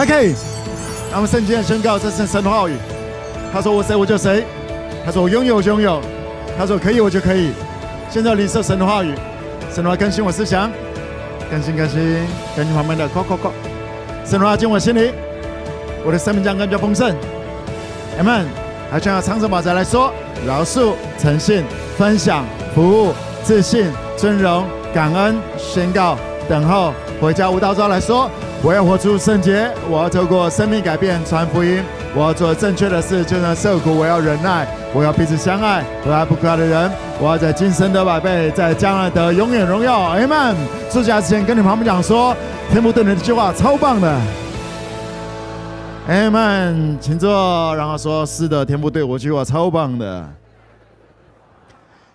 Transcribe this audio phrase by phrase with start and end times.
[0.00, 0.34] OK，
[1.12, 2.74] 那么圣经宣告，这是神的话语。
[3.52, 4.46] 他说：“我谁我就谁。”
[5.04, 6.00] 他说：“我拥有我拥有。”
[6.56, 7.50] 他说：“可以我就可以。”
[8.08, 9.14] 现在领受神的话语，
[9.70, 10.70] 神的话更新我思想，
[11.50, 12.26] 更新更新，
[12.56, 13.50] 更新旁边的，快快快！
[14.24, 15.12] 神的话进我心里，
[16.02, 17.14] 我的生命将更加丰盛。
[18.18, 18.44] Amen。
[18.90, 20.10] 还想要长生宝座来说：
[20.46, 21.62] 饶恕、诚信、
[21.98, 23.12] 分享、服务、
[23.44, 26.16] 自信、尊荣、感恩、宣告、
[26.48, 26.94] 等候。
[27.20, 28.30] 回家无道招来说：
[28.62, 31.82] 我要活出圣洁，我要透过生命改变传福音，
[32.14, 40.14] 我要做正确的事，就算受苦，我要忍耐，我要彼此相爱，和爱不可爱的人，我要在今生得百倍，在将来得永远荣耀。
[40.14, 40.54] Amen。
[40.90, 42.36] 坐下之前跟你旁边讲说，
[42.70, 44.14] 天父对你的计划超棒的。
[46.10, 47.74] Amen，请坐。
[47.76, 50.28] 然后说：是的，天父对我计划超棒的。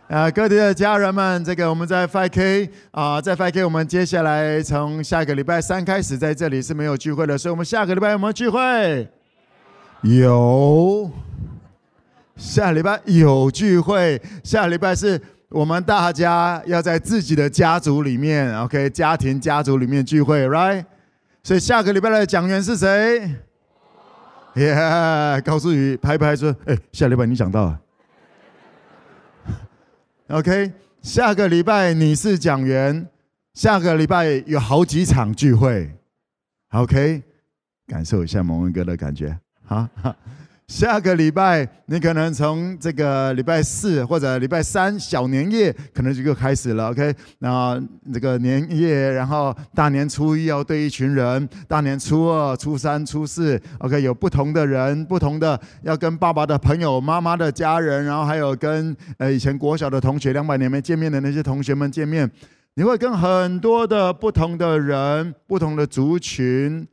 [0.08, 9.10] 啊，各地的家人们，这个我们在 5K 啊，在 5K，我们接下来从下个礼拜三开始，在这里是没有聚会的，所以我们下个礼拜有没有聚会？
[10.04, 11.10] 有，
[12.36, 20.86] 下礼拜有聚会，下礼拜是我们大家要在自己的家族里面，OK，家庭家族里面聚会，Right？
[21.42, 23.34] 所以下个礼拜的讲员是谁
[24.54, 27.80] ？Yeah，高思宇拍拍说，哎，下礼拜你讲到了。
[30.30, 30.74] OK，
[31.04, 33.08] 下个礼拜你是讲员，
[33.54, 35.88] 下个礼拜有好几场聚会
[36.72, 37.22] ，OK，
[37.86, 39.88] 感受一下蒙文哥的感觉，好。
[40.68, 46.90] 下个礼拜，你可能从这个礼拜四或者礼拜三小年夜，可能就又开始了。
[46.90, 47.80] OK，那
[48.12, 62.30] 这个年夜，然后大年初一要对一群人，大年初二、初三、初四，OK，有不同的人，不同的要跟爸爸的朋友、妈妈的家人，然后还有跟呃以前国小的同学，两百年没见面的那些同学们见面。
[62.74, 66.86] 你会跟很多的不同的人、不同的族群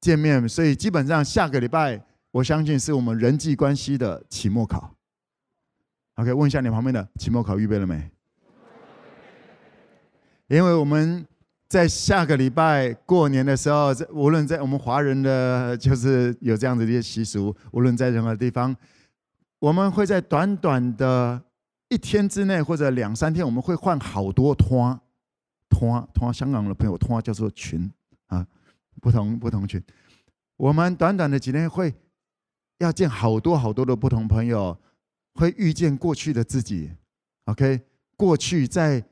[0.00, 2.00] 见面，所以基本上下个礼拜。
[2.34, 4.92] 我相信是我们人际关系的期末考。
[6.16, 8.10] OK，问一下你旁边的期末考预备了没？
[10.48, 11.24] 因为我们
[11.68, 18.74] 在下个礼拜过年的时候，无论在我们华人的，就是有这样子的一些习俗，无论在任何地方，
[19.60, 21.40] 我们会在短短的
[21.88, 25.00] 一天之内或者两三天，我们会换好多拖
[25.68, 26.32] 拖拖。
[26.32, 27.88] 香港的朋友拖叫做群
[28.26, 28.44] 啊，
[29.00, 29.80] 不同不同群。
[30.56, 31.94] 我们短短的几天会。
[32.78, 34.76] 要见好多好多的不同朋友，
[35.34, 36.90] 会遇见过去的自己
[37.44, 37.80] ，OK？
[38.16, 39.04] 过去在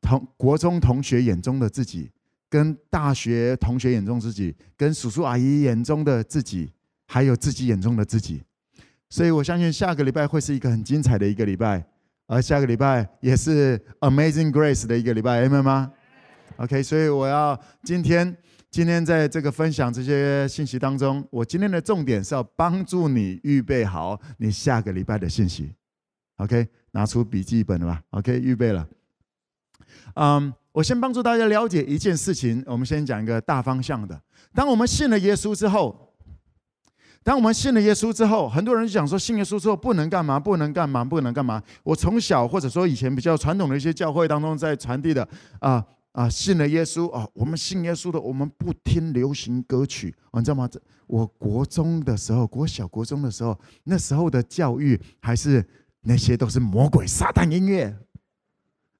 [0.00, 2.10] 同国中同学眼中的自己，
[2.48, 6.72] 跟大学同学眼中自己，跟叔叔阿姨眼中的自己，
[7.06, 8.42] 还有自己眼中的自己。
[9.10, 11.84] 所以我相信下个礼拜会是一个很精彩的一个礼拜，
[12.26, 15.92] 而下个礼拜也是 Amazing Grace 的一个礼拜，明白吗
[16.56, 16.82] ？OK？
[16.82, 18.36] 所以我要今天。
[18.70, 25.72] 今天在这个分享这些信息当中，我今天的重点是要帮助你预备好你下个礼拜的信息。
[26.36, 28.86] OK，拿出笔记本了吧？OK，预备了。
[30.14, 32.62] 嗯，我先帮助大家了解一件事情。
[32.66, 34.20] 我们先讲一个大方向的。
[34.54, 36.14] 当我们信了耶稣之后，
[37.24, 40.38] 当我们信了耶稣之后，很多人就讲说，信耶稣之后不能干嘛？
[40.38, 41.02] 不能干嘛？
[41.02, 41.60] 不能干嘛？
[41.82, 45.26] 我从小或者说以前比较传统的一些教会当中在传递的
[45.58, 45.82] 啊。
[46.18, 47.24] 啊，信了耶稣啊！
[47.32, 50.66] 我们信耶稣的，我们不听流行歌曲，你知道吗？
[50.66, 55.64] 这我国中的时候，国小、国中的时候，那时候的教育还是
[56.00, 57.96] 那些都是魔鬼、撒旦音乐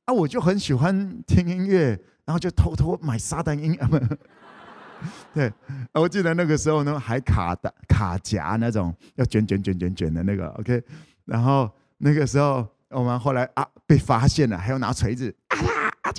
[0.04, 0.14] 啊！
[0.14, 4.18] 我就很喜欢听音乐，然后就偷偷买撒旦音乐。
[5.34, 5.52] 对，
[5.94, 10.46] 我记得那个时候呢，还卡的卡夹那种，要卷卷卷卷卷的那个。
[10.50, 10.80] OK，
[11.24, 15.58] 然后那个时候我们后来啊被发现了，还要拿锤子啊
[16.02, 16.12] 啊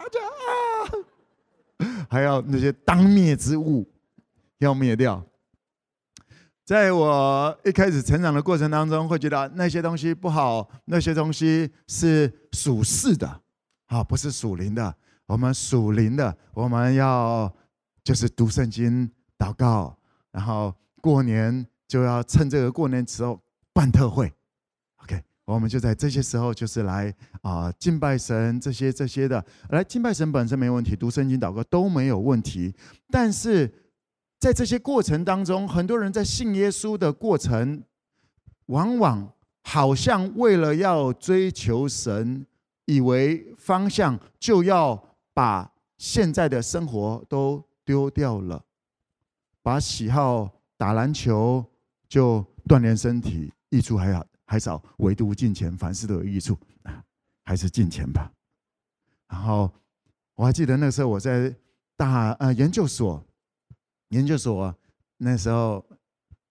[0.00, 1.96] 啊！
[2.08, 3.90] 还要那些当灭之物
[4.58, 5.24] 要灭掉。
[6.64, 13.40] 在我一开始成长的过程当中，会觉得那些东西不好，那些东西是属世的，
[13.86, 14.94] 啊，不是属灵的。
[15.26, 17.52] 我们属灵的，我们要
[18.04, 19.96] 就是读圣经、祷告，
[20.30, 23.40] 然后过年就要趁这个过年时候
[23.72, 24.32] 办特会。
[25.54, 27.12] 我们就在这些时候，就是来
[27.42, 32.74] 啊敬拜神，这些这些的来敬拜神本身没问题，读圣经、祷告都没有问题。
[33.10, 33.70] 但是
[34.38, 37.82] 在这些过程当中，很多人在信耶稣的过程，
[38.66, 39.32] 往往
[39.62, 42.46] 好像为了要追求神，
[42.86, 45.02] 以为方向就要
[45.34, 48.64] 把现在的生活都丢掉了，
[49.62, 50.48] 把喜好
[50.78, 51.64] 打篮球
[52.08, 54.24] 就锻炼身体，益处还好。
[54.50, 57.00] 还少，唯独进钱，凡事都有益处啊，
[57.44, 58.28] 还是进钱吧。
[59.28, 59.72] 然后
[60.34, 61.54] 我还记得那时候我在
[61.96, 63.24] 大呃研究所，
[64.08, 64.76] 研究所
[65.18, 65.86] 那时候，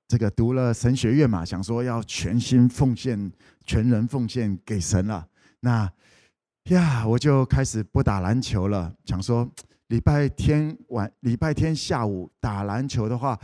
[0.08, 3.30] 这个读了神学院嘛，想说要全心奉献、
[3.66, 5.28] 全人奉献给神了。
[5.60, 5.92] 那
[6.70, 9.46] 呀，我就开始不打篮球了，想说
[9.88, 13.38] 礼拜天晚、礼拜天下午打篮球的话，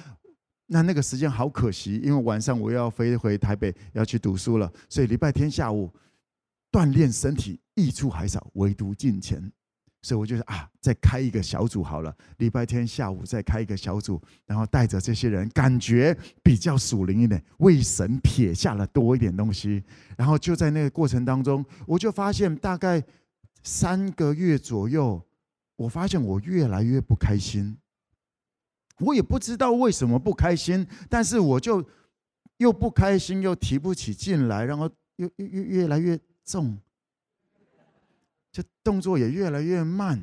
[0.68, 5.94] 那那个时间好可惜，因为晚上我要飞回台北要去读书了，所以礼拜天下午
[6.72, 9.52] 锻炼身体益处还少，唯独金钱。
[10.02, 19.84] 所以我就啊，再开一个小组好了，礼拜天下午再开一个小组，然后带着这些人，感觉比较属灵一点，为神撇下了多一点东西。
[20.16, 23.04] 然后就在那个过程当中，我就发现大概
[23.64, 25.20] 三个月左右，
[25.76, 27.76] 我发现我越来越不开心。
[29.00, 31.84] 我也不知道为什么不开心，但是我就
[32.58, 36.78] 又不开心，又提不起劲来，然后又又又越来越重。
[38.52, 40.18] 这动作也越来越慢，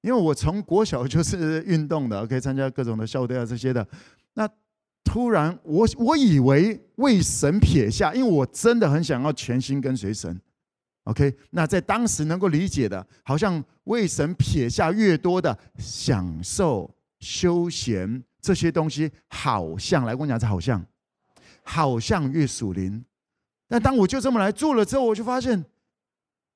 [0.00, 3.86] 因为我从国小就是运动的，可以参加各种的校队啊这些的。
[4.32, 4.48] 那
[5.04, 10.40] 突然我我以为为神撇下，因为我真的很想要全心跟随神。
[11.04, 20.84] OK，那在当时能够理解的，好像为神撇下越多的享受、休闲这些东西，好像来跟我讲，这好像
[21.62, 23.04] 好像越属灵。
[23.66, 25.64] 但当我就这么来做了之后，我就发现。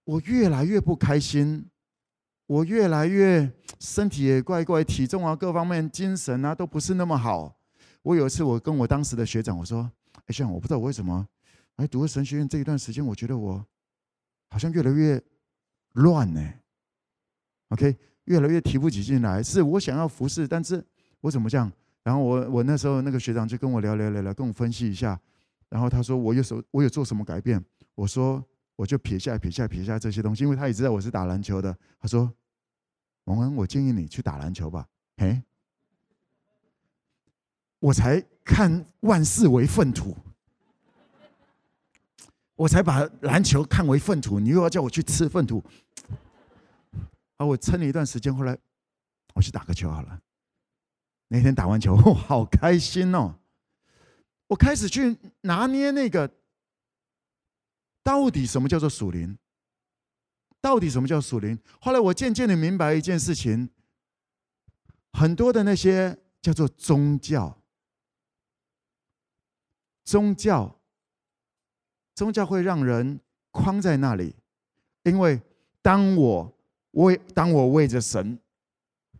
[0.05, 1.65] 我越来越不开心，
[2.47, 3.49] 我越来越
[3.79, 7.57] 身体也怪怪，体重啊各方面、精神啊都不是那么好。
[8.03, 9.89] 我有一次，我跟我当时的学长我说
[10.27, 11.25] ：“哎，学长，我不知道我为什么，
[11.77, 13.65] 哎，读了神学院这一段时间，我觉得我
[14.51, 15.23] 好像越来越
[15.93, 16.53] 乱呢。
[17.69, 17.97] OK，
[18.33, 19.43] 越来越提不起劲来。
[19.43, 20.83] 是我想要服侍，但是
[21.21, 21.71] 我怎么这样？
[22.03, 25.21] 然后我我那时候那个学长就跟我聊聊聊聊，跟我分析一下。
[25.69, 27.63] 然后他说我有什我有做什么改变？
[27.95, 28.43] 我说。
[28.75, 31.77] 我就撇下、撇下、撇下这些东西，因为他也知道我是打篮球的。
[32.01, 32.33] 他说
[33.23, 34.89] ：“蒙恩，我建议你去打篮球吧。”
[35.19, 35.41] 嘿，
[37.79, 40.17] 我才看万事为粪土，
[42.57, 44.41] 我才把篮球看为粪土。
[44.41, 45.63] 你又要叫我去吃粪土？
[47.45, 48.57] 我撑了一段时间，后来
[49.35, 50.21] 我去打个球好了。
[51.29, 53.39] 那天打完球， 好开心哦！
[54.49, 56.31] 我开始去拿捏那个。
[58.05, 59.39] 到底什么叫做属灵？
[60.61, 61.57] 到底什么叫属灵？
[61.81, 63.71] 后来我渐渐的明白一件事情：
[65.13, 67.63] 很多的那些叫做宗教，
[70.05, 70.81] 宗教，
[72.15, 73.21] 宗教会让人
[73.53, 74.35] 框在那里。
[75.05, 75.41] 因为
[75.81, 76.52] 当我
[76.93, 78.39] 为当我为着神，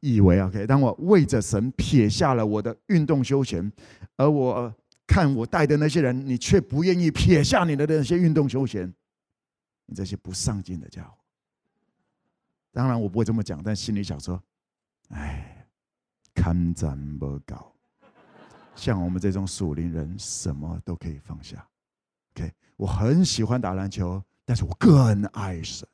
[0.01, 3.73] 以为 OK，当我为着神撇下了我的运动休闲，
[4.17, 4.75] 而我。
[5.05, 8.91] 看我带的那些人，你却不愿意撇下你的那些运动休闲，
[9.85, 11.19] 你这些不上进的家伙。
[12.71, 14.43] 当然我不会这么讲，但心里想说：
[15.09, 15.67] 哎，
[16.33, 17.75] 看咱不搞。
[18.75, 21.69] 像我们这种属灵人，什么都可以放下。
[22.35, 25.87] OK，我很喜欢打篮球，但是我更爱神。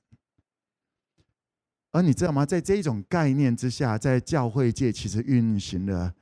[1.90, 2.44] 而你知道吗？
[2.44, 6.14] 在这一种概念之下，在教会界其实运行了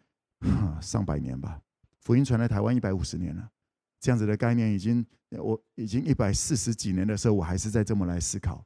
[0.80, 1.60] 上百年吧。
[2.00, 3.50] 福音传来台湾一百五十年了，
[3.98, 8.64] 这样子的概念已经，我已经一百四十几年的时候，我还是在这么来思考。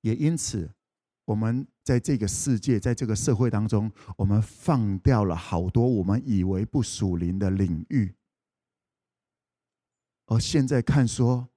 [0.00, 0.70] 也因此，
[1.26, 8.14] 我们在这个世界，在这个社会当中，我们放掉了好多我们以为不属灵的领域，
[10.26, 11.48] 而现在看说，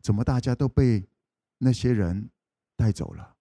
[0.00, 1.06] 怎么大家都被
[1.58, 2.30] 那些人
[2.76, 3.31] 带走了？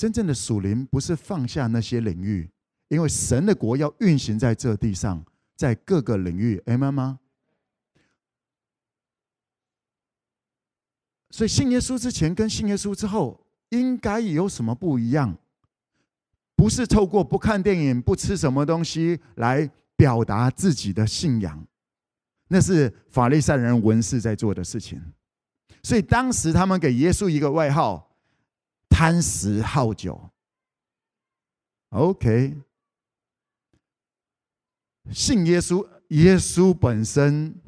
[0.00, 2.50] 真正的属灵不是放下那些领域。
[2.88, 5.22] 因为神的国要运行在这地上，
[5.58, 7.20] 在各个领域，明白吗？
[11.28, 15.36] 所以信耶稣之前跟信耶稣之后，应该有什么不一样？
[16.56, 21.62] 不是透过不看电影、不吃什么东西来表达自己的信仰，
[22.48, 25.12] 那是法利赛人文士在做的事情。
[25.82, 28.09] 所以当时他们给耶稣一个外号：
[29.00, 30.30] 贪食好酒。
[31.88, 32.54] OK。
[35.10, 37.58] 信耶稣，耶稣本身，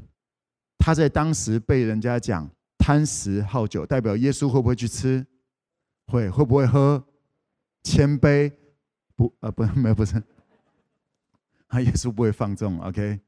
[0.76, 2.46] 他在当时被人家讲
[2.76, 5.26] 贪食好酒，代表耶稣会不会去吃？
[6.08, 7.02] 会，会不会喝？
[7.82, 8.52] 谦卑？
[9.16, 10.22] 不，呃，不，没有，不是。
[11.68, 13.18] 啊，耶稣不会放纵，OK？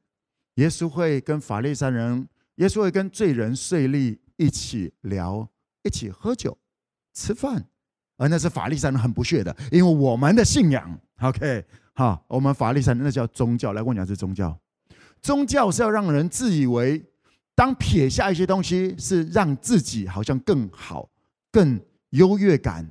[0.57, 5.49] 耶稣会跟法利赛人，耶稣会跟罪人税吏一起聊，
[5.81, 6.55] 一起喝酒、
[7.11, 7.67] 吃饭，
[8.17, 11.65] 而那是法利赛人很不屑的，因为我们的信仰，OK？
[11.93, 13.73] 好，我们法利赛人那叫宗教。
[13.73, 14.57] 来，跟我讲是宗教。
[15.21, 17.03] 宗教是要让人自以为，
[17.55, 21.09] 当撇下一些东西，是让自己好像更好、
[21.51, 21.79] 更
[22.11, 22.87] 优越感。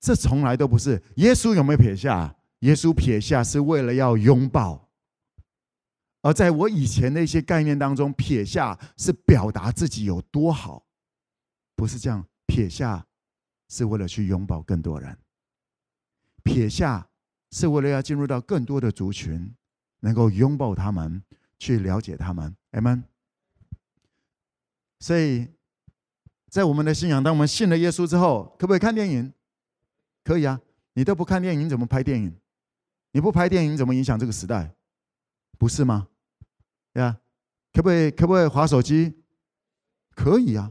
[0.00, 1.02] 这从来都不是。
[1.16, 2.34] 耶稣有没有撇下？
[2.60, 4.88] 耶稣撇下是为了要拥抱。
[6.22, 10.82] 而在我以前的一些概念当中，撇下是表达自己有多好，
[11.76, 12.26] 不是这样。
[12.46, 13.06] 撇下
[13.74, 15.18] 是为了去拥抱更多人，
[16.44, 17.04] 撇下
[17.50, 19.52] 是为了要进入到更多的族群，
[19.98, 21.20] 能够拥抱他们，
[21.58, 22.54] 去了解他们。
[22.70, 23.02] 阿们。
[25.00, 25.48] 所以
[26.48, 29.32] 在我们的信仰，当我们信了耶稣之后，可不可以看电影？
[30.22, 30.60] 可以啊。
[30.92, 32.32] 你都不看电影，怎么拍电影？
[33.10, 34.72] 你不拍电影，怎么影响这个时代？
[35.58, 36.06] 不是吗？
[36.92, 37.18] 对啊，
[37.72, 38.08] 可不可以？
[38.12, 39.14] 可不可以滑手机？
[40.14, 40.70] 可以啊。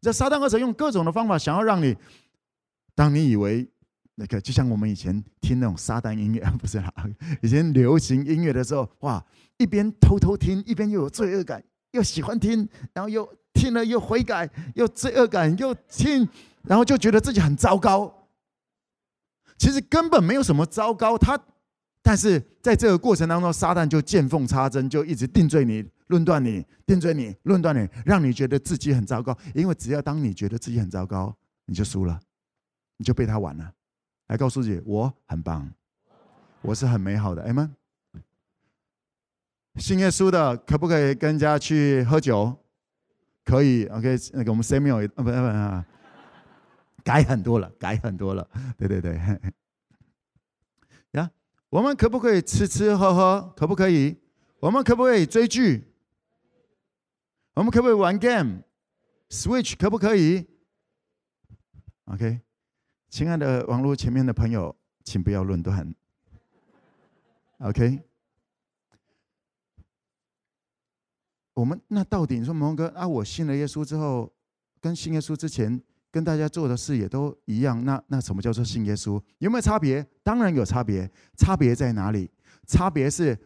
[0.00, 1.96] 这撒旦恶者用各种的方法，想要让你，
[2.98, 3.64] 当你以为
[4.16, 6.92] 那个，就像我们以前听那种撒旦音乐， 不是啦，
[7.40, 9.24] 以前流行音乐的时候，哇，
[9.56, 11.62] 一边偷偷听，一边又有罪恶感，
[11.92, 16.28] 又喜欢听，然后又听了又悔改，又罪恶感，又听，
[16.64, 18.12] 然后就觉得自己很糟糕。
[19.56, 21.38] 其实根本没有什么糟糕，他。
[22.02, 29.38] 但是在这个过程当中，撒旦就见缝插针，就一直定罪你、论断你、定罪你、论断你，让你觉得自己很糟糕。
[29.54, 31.32] 因为只要当你觉得自己很糟糕，
[31.66, 32.18] 你就输了，
[32.98, 33.72] 你就被他玩了。
[34.26, 35.72] 来告诉自己，我很棒，
[36.60, 37.42] 我是很美好的。
[37.48, 37.70] Amen。
[39.76, 42.54] 信耶稣的可不可以跟人家去喝酒？
[43.44, 43.86] 可以。
[43.86, 45.84] OK，那个我们 Samuel，不不不，
[47.02, 48.46] 改很多了，改很多了。
[48.76, 49.16] 对对对。
[51.12, 51.30] 呀
[51.70, 53.54] 我们可不可以吃吃喝喝？
[53.56, 54.20] 可不可以？
[54.60, 55.94] 我们可不可以追剧？
[57.54, 60.46] 我们可不可以玩 game？Switch 可不可以
[62.06, 62.40] ？OK，
[63.08, 64.74] 亲爱的网络前面的朋友，
[65.04, 65.94] 请不要论断。
[67.58, 68.00] OK，
[71.54, 73.06] 我们那到底你说蒙哥啊？
[73.06, 74.32] 我信了耶稣之后，
[74.80, 75.82] 跟信耶稣之前。
[76.10, 79.22] 跟大家做的事也都一样，那那什么叫做信耶稣？
[79.40, 80.04] 有没有差别？
[80.22, 81.08] 当然有差别。
[81.36, 82.30] 差别在哪里？
[82.66, 83.38] 差别是，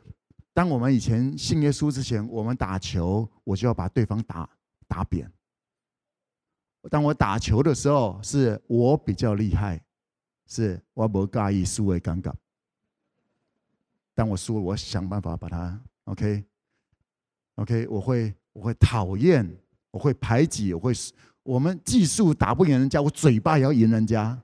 [0.54, 4.48] 当我们以前信耶稣之前，我们打球，我就要把对方打
[4.86, 5.28] 打扁。
[6.90, 9.82] 当我打球的时候，是我比较厉害，
[10.46, 12.32] 是我不介意输为尴尬。
[14.14, 16.44] 当我输了，我想办法把它 OK
[17.56, 19.48] OK，我会我会讨厌，
[19.90, 20.92] 我会排挤，我会。
[21.44, 24.40] 我们技术打不赢人家，我嘴巴也要赢人家。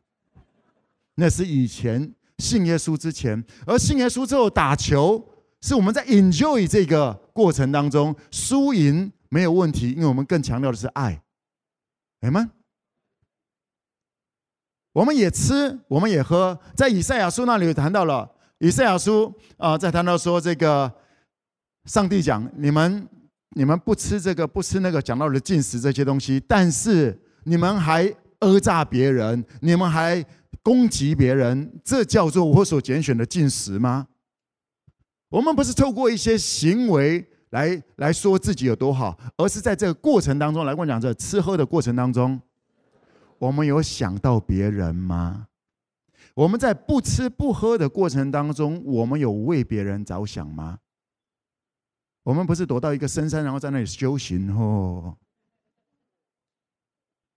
[1.14, 5.24] 那是以前信耶稣之前，而信耶稣之后打球，
[5.60, 11.22] 是我们在 enjoy 这个过程当中，输赢没有问题，因为我们更强调的是爱，
[12.20, 12.50] 哎吗？
[14.92, 20.92] 我们也吃，我们也喝，在以赛亚书那里谈到了，以赛亚书啊、在谈到说这个，
[21.84, 23.08] 上帝讲你们。
[23.52, 28.04] 你们不吃这个，不吃那个，讲到了进食这些东西，但是你们还
[28.40, 30.24] 讹诈别人，你们还
[30.62, 34.06] 攻击别人，这叫做我所拣选的进食吗？
[35.30, 42.40] 我们不是透过一些行为来来说自己有多好，而是在这个过程当中来跟我讲，这吃喝的过程当中，
[43.38, 45.48] 我们有想到别人吗？
[46.34, 50.78] 我们在不吃不喝的过程当中，我们有为别人着想吗？
[52.22, 55.16] 我们不是躲到一个深山，然后在那里修行哦。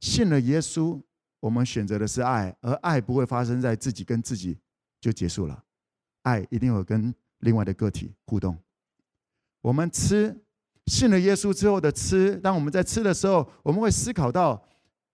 [0.01, 1.01] 信了耶稣，
[1.39, 4.57] 我们选择的是爱，而爱不会发生在自己跟自己
[4.99, 5.63] 就结束了，
[6.23, 8.57] 爱一定会跟另外的个体互动。
[9.61, 10.43] 我们吃，
[10.87, 14.61] 信了耶稣之后的吃，当我们在吃的时候，我们会思考到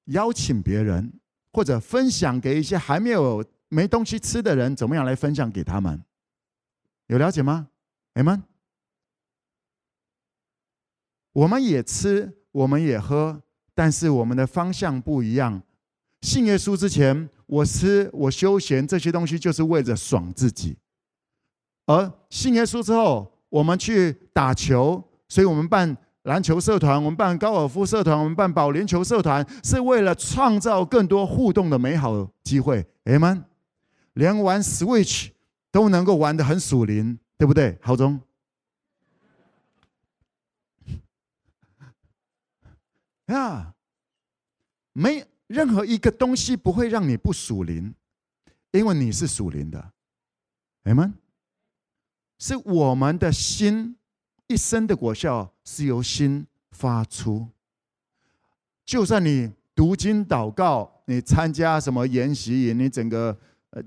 [0.06, 1.14] 邀请别人
[1.52, 6.02] 或者分享给一些还没有没东西吃的人，怎么样来分享给他们？
[7.08, 7.70] 有了解吗？
[8.16, 8.42] 你们。
[11.34, 13.44] 我们也吃，我们也喝，
[13.76, 15.62] 但是我们的方向不一样。
[16.22, 20.76] 信耶稣之前，我吃，我休闲这些东西，就是为了爽自己；
[21.86, 32.86] 而信耶稣之后，我们去打球，所以我们办篮球社团，我们办高尔夫社团，我们办保龄球社团，是为了创造更多互动的美好机会。
[33.06, 33.46] 阿们，
[34.14, 35.30] 连玩 Switch
[35.72, 37.78] 都能够玩得很属灵，对不对？
[37.82, 38.20] 郝总。
[43.28, 43.74] 啊，
[44.94, 47.94] 没任何一个东西不会让你不属灵，
[48.72, 49.92] 因为你是属灵的，
[50.84, 51.14] 阿们，
[52.40, 53.96] 是我们的心
[54.48, 57.48] 一生的果效是由心发出。
[58.86, 63.38] 就算你读经祷告，你参加什么研习，你整个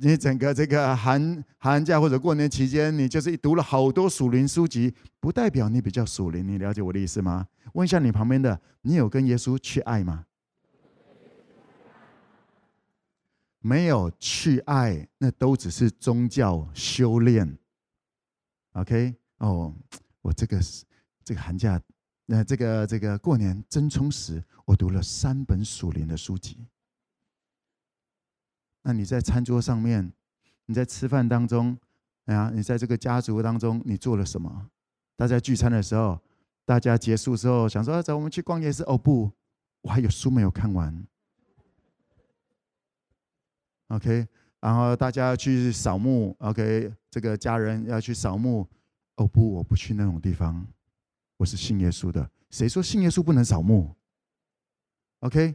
[0.01, 6.47] 你整个这个寒寒假或者过年期间，你就是读了好多属灵书籍，不代表你比较属灵。
[6.47, 7.47] 你了解我的意思吗？
[7.73, 10.27] 问一下你旁边的，你有跟耶稣去爱吗？
[13.61, 17.57] 没有去爱，那都只是宗教修炼。
[18.73, 19.75] OK，哦，
[20.23, 20.61] 我这个
[21.25, 21.81] 这个寒假，
[22.27, 26.67] 那这个这个过年真充实，我读了三本属灵的书籍。
[28.83, 30.13] 那你在餐桌上面，
[30.67, 31.77] 你在吃饭当中，
[32.27, 34.71] 哎呀，你在这个家族当中，你做了什么？
[35.17, 36.19] 大家聚餐的时候，
[36.65, 38.83] 大家结束之后想说，走，我们去逛夜市。
[38.85, 39.31] 哦不，
[39.83, 41.05] 我还有书没有看完。
[43.89, 44.29] OK，
[44.61, 46.37] 然后大家要去扫墓。
[46.41, 48.67] OK，这个家人要去扫墓。
[49.17, 50.67] 哦不，我不去那种地方。
[51.37, 52.31] 我是信耶稣的。
[52.51, 53.95] 谁说信耶稣不能扫墓
[55.21, 55.55] ？OK。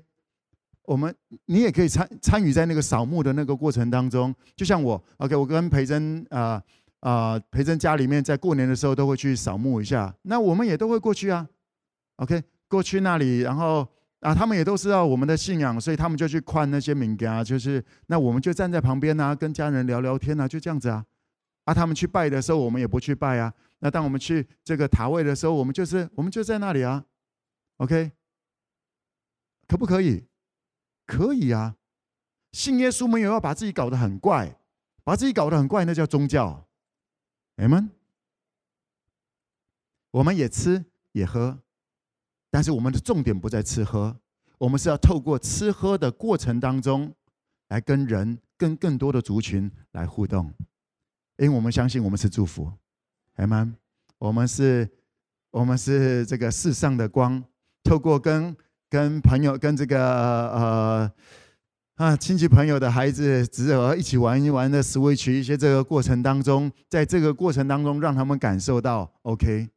[0.88, 6.62] 我们，你也可以参参与在那个扫墓的那个过程当中，就像我，OK，我跟培珍啊
[7.00, 11.50] 啊，培珍家里面在过年的时候都会去扫墓一下，那我们也都会过去啊
[12.18, 13.88] ，OK，过去那里，然后
[14.26, 21.06] 啊，他们也都知道我们的信仰，所以他们就去看那些民家，就是那我们就站在旁边啊，跟家人聊聊天啊，就这样子啊，
[21.66, 27.06] 啊，他们去拜的时候，我们也不去拜啊，那当我们去这个塔位的时候，我们就是我们就在那里啊
[27.78, 28.12] ，OK，
[29.68, 30.26] 可不可以？
[31.06, 31.76] 可以啊，
[32.52, 34.58] 信耶稣没有要把自己搞得很怪，
[35.04, 36.68] 把自己搞得很怪，那叫宗教。
[37.58, 37.92] 阿们。
[40.10, 41.60] 我们也吃也喝，
[42.56, 44.16] 但是我们的重点不在吃喝，
[44.58, 47.14] 我们是要透过吃喝的过程当中，
[47.68, 50.50] 来跟人、跟更多的族群来互动，
[51.36, 52.72] 因为我们相信我们是祝福。
[53.36, 53.76] 阿们。
[54.20, 54.90] 我们是，
[55.52, 57.44] 我们是这个世上的光，
[57.84, 58.56] 透过跟。
[58.90, 60.00] 跟朋友、跟这个
[60.52, 61.12] 呃
[61.96, 69.68] 啊亲戚朋友的孩子、侄儿一起玩一玩的 Switch 一些这个过程当中，在这个过程当中，让他们感受到 OK。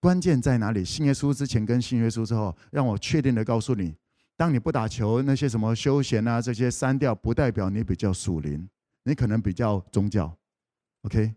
[0.00, 0.84] 关键在哪里？
[0.84, 3.96] 信耶稣之前跟信耶稣之后，让我确定的告诉你：
[4.36, 8.68] 当你不打球，那些什么休闲啊这些删掉，不代表你比较属灵，
[9.04, 10.32] 你可能比较宗教。
[11.02, 11.34] OK，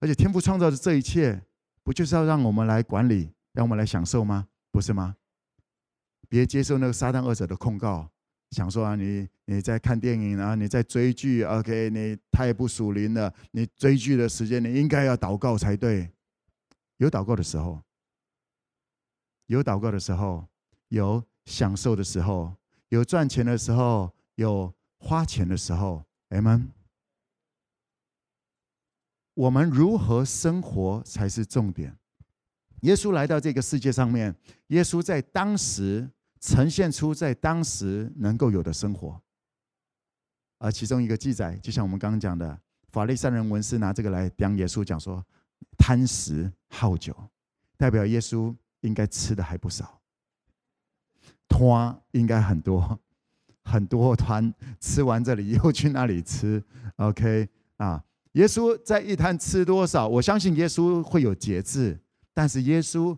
[0.00, 1.42] 而且天父创造的这一切，
[1.82, 3.30] 不就是要让我们来管理？
[3.52, 4.46] 让我们来享受吗？
[4.70, 5.16] 不是吗？
[6.28, 8.08] 别接受那个撒旦二者的控告，
[8.52, 13.32] 想说啊，你你在看电影啊，你在追剧，OK，你太不属灵了。
[13.50, 16.10] 你追剧的时间，你应该要祷告才对。
[16.98, 17.80] 有祷告的时候，
[19.48, 20.46] 有祷告的时候，
[20.88, 22.54] 有享受的时候，
[22.88, 26.04] 有赚钱的时候，有花钱的时候。
[26.30, 26.70] 阿们。
[29.34, 31.96] 我们如何生活才是重点。
[32.82, 34.34] 耶稣来到这个世界上面，
[34.68, 36.08] 耶稣在当时
[36.40, 39.20] 呈现出在当时能够有的生活。
[40.58, 45.24] 而其中一个记载，就像我们刚刚讲的，法利赛人文士拿这个来讲耶稣，讲说
[45.78, 47.16] 贪食好酒，
[47.76, 50.00] 代表耶稣应该吃的还不少，
[51.48, 52.98] 贪应该很多
[53.64, 56.62] 很多贪，吃完这里又去那里吃
[56.96, 58.02] ，OK 啊？
[58.32, 60.06] 耶稣在一摊吃多少？
[60.06, 61.98] 我相信耶稣会有节制。
[62.32, 63.16] 但是耶稣，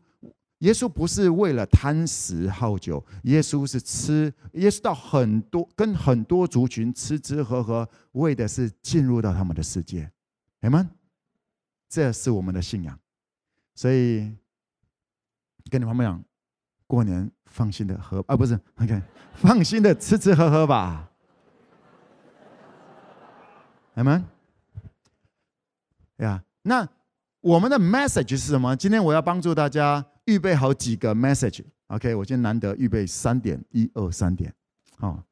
[0.61, 10.11] 耶稣不是为了贪食好酒，耶稣是吃，耶稣到很多跟很多族群吃吃喝喝，为的是进入到他们的世界，
[10.61, 10.89] 阿们，
[11.87, 12.99] 这是我们的信仰。
[13.75, 14.33] 所以
[15.71, 16.23] 跟你们讲，
[16.87, 19.01] 过年放心的喝啊，不是，OK，
[19.35, 21.09] 放心的吃吃喝喝吧，
[23.95, 24.23] 阿们，
[26.17, 26.87] 呀，那。
[27.43, 28.77] 我们的 message 是什么？
[28.77, 31.65] 今天我要帮助大家预备好几个 message。
[31.87, 34.53] OK，我今天难得预备三点，一二三点。
[34.99, 35.25] 好，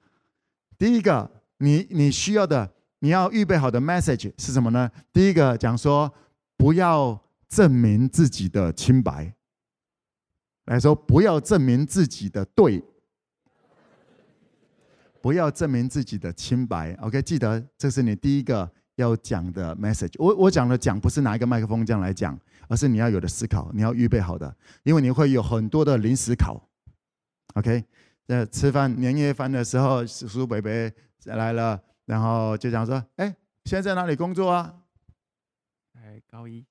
[0.78, 4.90] 第一个，你你需要的，你要预备好的 message 是什么呢？
[5.12, 6.10] 第一个讲说，
[6.56, 9.30] 不要证明自己的清白，
[10.68, 12.82] 来说不要证明自己的对，
[15.20, 16.94] 不要证明自己的清白。
[17.02, 18.70] OK，记得这是你第一个。
[18.98, 22.36] 要讲的 message，我我讲的讲不是拿一个麦克风这样来讲，
[22.68, 24.52] 而是你要有的思考，你要预备好的，
[24.82, 26.60] 因为你会有很多的临时考。
[27.54, 27.84] OK，
[28.26, 30.92] 在吃饭年夜饭的时候，叔叔伯伯
[31.26, 33.32] 来了，然后就讲说：“哎，
[33.66, 34.74] 现在在哪里工作啊？”
[35.94, 36.66] 哎，高一。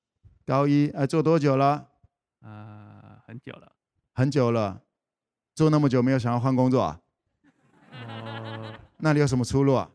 [0.46, 1.88] 高一，哎，做多久了？
[2.42, 3.72] 呃，很久了。
[4.17, 4.82] 很久了，
[5.53, 6.99] 做那么久没有想要换工作啊？
[7.91, 9.91] 呃，那你有什么出路啊？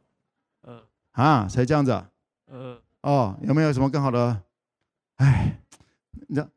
[0.61, 0.81] 呃，
[1.11, 1.91] 啊，谁这样子？
[2.47, 4.41] 呃哦，有没有什么更好的？
[5.17, 5.59] 哎，
[6.29, 6.49] 你知道，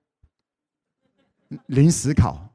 [1.65, 2.54] 临时考。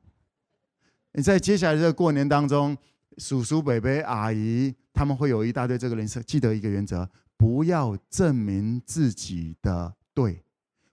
[1.10, 2.78] 你在接下来这个过年当中，
[3.18, 6.22] 叔叔、伯伯、阿姨他们会有一大堆这个临时。
[6.22, 10.44] 记得一个原则：不要证明自己的对，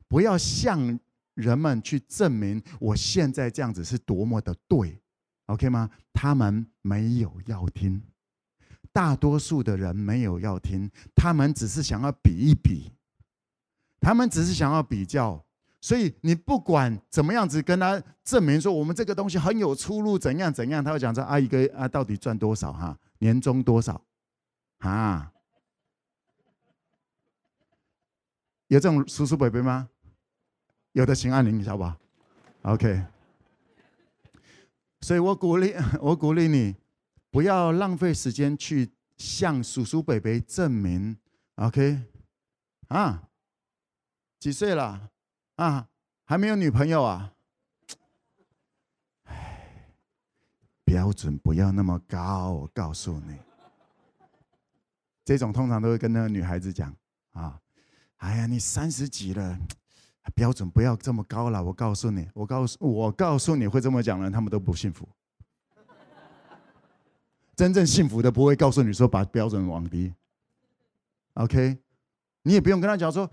[0.08, 1.00] 不要向
[1.38, 5.00] 人们去证明我现在这样子是多么的对
[5.46, 5.90] ，OK 吗？
[6.12, 8.02] 他们没有要听。
[8.92, 12.92] 大多数的人没有要听，他们只是想要比一比，
[14.00, 15.46] 他们只是想要比较。
[15.80, 24.04] 所以你不管怎么样子跟他证明说我们这个东西很有出路，怎样怎样，他会讲说啊一个啊到底赚多少哈，年终多少
[24.80, 25.32] 啊？
[28.70, 29.88] 有这种叔叔伯伯吗？
[30.98, 31.96] 有的请按铃，好不好
[32.64, 33.06] ？OK。
[35.02, 36.76] 所以我鼓励 我鼓励你，
[37.30, 41.16] 不要浪费时间去向叔叔伯伯证明。
[41.58, 42.02] OK。
[42.88, 43.30] 啊？
[44.40, 45.12] 几岁了？
[45.58, 45.88] 啊？
[46.26, 47.32] 还没有女朋友啊？
[49.26, 49.94] 唉，
[50.84, 53.38] 标准不要那么高，我告诉你。
[55.24, 56.92] 这种通常都会跟那个女孩子讲
[57.34, 57.62] 啊。
[58.16, 59.60] 哎呀，你三十几了，
[60.36, 61.64] 标准不要这么高了。
[61.64, 65.08] 我告诉你，我告诉我告诉你会这么讲的人，他们都不幸福。
[67.56, 70.14] 真正幸福的不会告诉你说把标准往低。
[71.34, 71.78] OK，
[72.44, 73.30] 你也不用跟他讲说，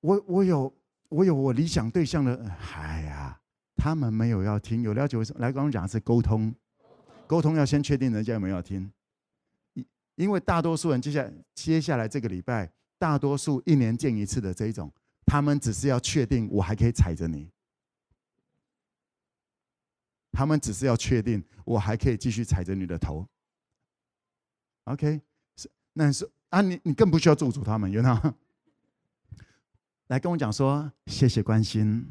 [0.00, 0.74] 我我有
[1.08, 2.42] 我有我理想对象的。
[2.74, 3.38] 哎呀，
[3.76, 5.40] 他们没有要听，有了解为什么？
[5.40, 6.54] 来跟我讲是沟通，
[7.26, 8.90] 沟通要先确定人家有没有要听。
[9.74, 12.70] 因因为大多数人接下来接下来这个礼拜。
[12.98, 14.88] 大多数一年见一次的这一种，
[15.24, 17.50] 他们只是要确定我还可以踩着你，
[20.32, 23.26] 他们只是要确定我还可以继续踩着你的头。
[24.84, 25.20] OK，
[25.56, 28.34] 是那是啊，你你更不需要做主他们，有吗？
[30.08, 32.06] 来跟我讲说谢谢关心。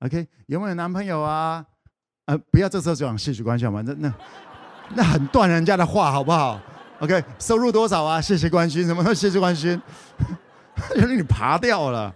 [0.00, 1.64] OK，有没有男朋友啊？
[2.24, 4.14] 呃，不要这时候讲谢谢关心嘛，那那
[4.96, 6.60] 那很断人家的话，好不好
[7.00, 8.20] ？OK，收入多少啊？
[8.20, 9.14] 谢谢关心，什么？
[9.14, 9.80] 谢谢关心，
[10.96, 12.14] 因 为你爬掉了。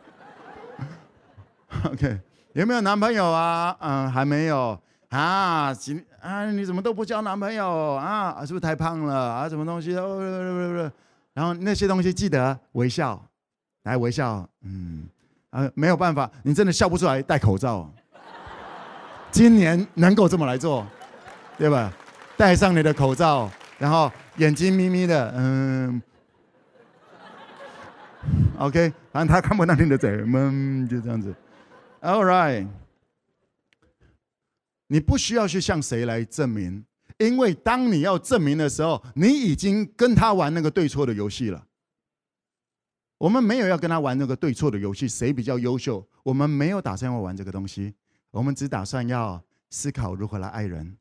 [1.84, 2.20] OK，
[2.52, 3.76] 有没有男朋友啊？
[3.80, 4.78] 嗯，还没有
[5.10, 5.72] 啊。
[5.74, 8.40] 今啊，你怎么都不交男朋友啊？
[8.46, 9.48] 是不是太胖了啊？
[9.48, 9.94] 什么东西？
[9.96, 10.90] 哦，
[11.34, 13.22] 然后那些东西记得微笑，
[13.84, 14.48] 来微笑。
[14.62, 15.06] 嗯，
[15.50, 17.90] 啊，没有办法，你真的笑不出来，戴口罩。
[19.30, 20.86] 今年能够这么来做，
[21.58, 21.92] 对吧？
[22.38, 23.50] 戴上你的口罩。
[23.78, 26.00] 然后眼睛眯眯的，嗯
[28.58, 31.34] ，OK，反正他看不到你的嘴，嗯，就这样子
[32.00, 32.66] ，All right，
[34.88, 36.84] 你不需要去向谁来证明，
[37.18, 41.66] 因为当你要证明的时候，你已经跟他玩那个对错的游戏了。
[43.18, 47.94] 我们没有要跟他玩那个对错的游戏，谁比较优秀，我们没有打算要玩这个东西，
[48.30, 50.96] 我们只打算要思考如何来爱人。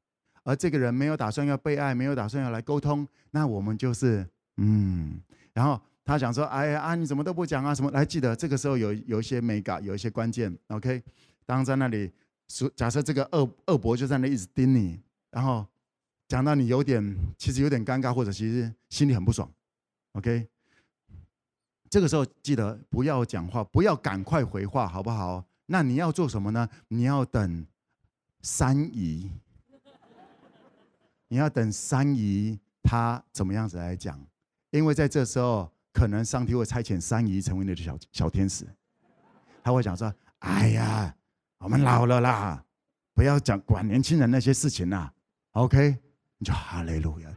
[0.46, 4.26] 而这个人没有打算要被爱，没有打算要来沟通，那我们就是
[4.58, 5.20] 嗯，
[5.54, 7.74] 然后他讲说，哎呀啊，你怎么都不讲啊？
[7.74, 7.90] 什么？
[7.90, 11.02] 来记得这个时候有有一些美感，有一些关键，OK？
[11.46, 12.12] 当在那里
[12.48, 15.66] 说，假设这个恶恶伯就在那一直盯你，然后
[16.28, 19.52] 讲到你有点，其实有点尴尬，或者其实心里很不爽
[20.14, 20.48] ，OK？
[21.90, 25.44] 这个时候记得不要讲话，不要赶快回话，好不好？
[25.66, 26.70] 那你要做什么呢？
[26.90, 27.66] 你要等
[28.42, 29.32] 三姨。
[31.28, 34.24] 你要等三姨她怎么样子来讲，
[34.70, 38.68] 因为在这时候，可能上帝会差遣三姨成为你的小小天使，
[39.64, 41.16] 他会讲说：“哎呀，
[41.60, 42.62] 我们老了啦，
[43.14, 45.14] 不要讲管年轻人那些事情啦。
[45.54, 45.98] ”OK，
[46.38, 47.30] 你就哈利路亚，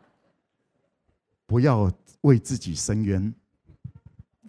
[1.46, 3.34] 不要为自己伸冤。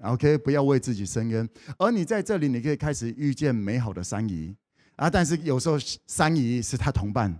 [0.02, 1.48] OK，不要为自己伸冤。
[1.78, 4.54] 而你在这里，你可以开始遇见美好的三姨
[4.98, 7.34] 啊，但是有时候三姨是他同伴。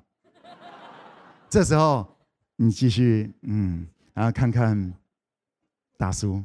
[1.50, 2.18] 这时候，
[2.56, 4.94] 你继续嗯，然后看看
[6.02, 6.44] 大叔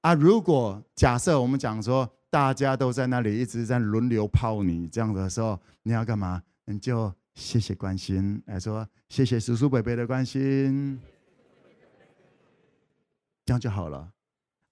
[0.00, 0.14] 啊。
[0.14, 6.42] 如果假设我们讲说，大家都在那里一直在轮流泡你这样的时候，你要干嘛？
[6.64, 10.98] 你就谢谢关心，来说谢谢叔叔伯伯的关心，
[13.44, 14.10] 这样就好了。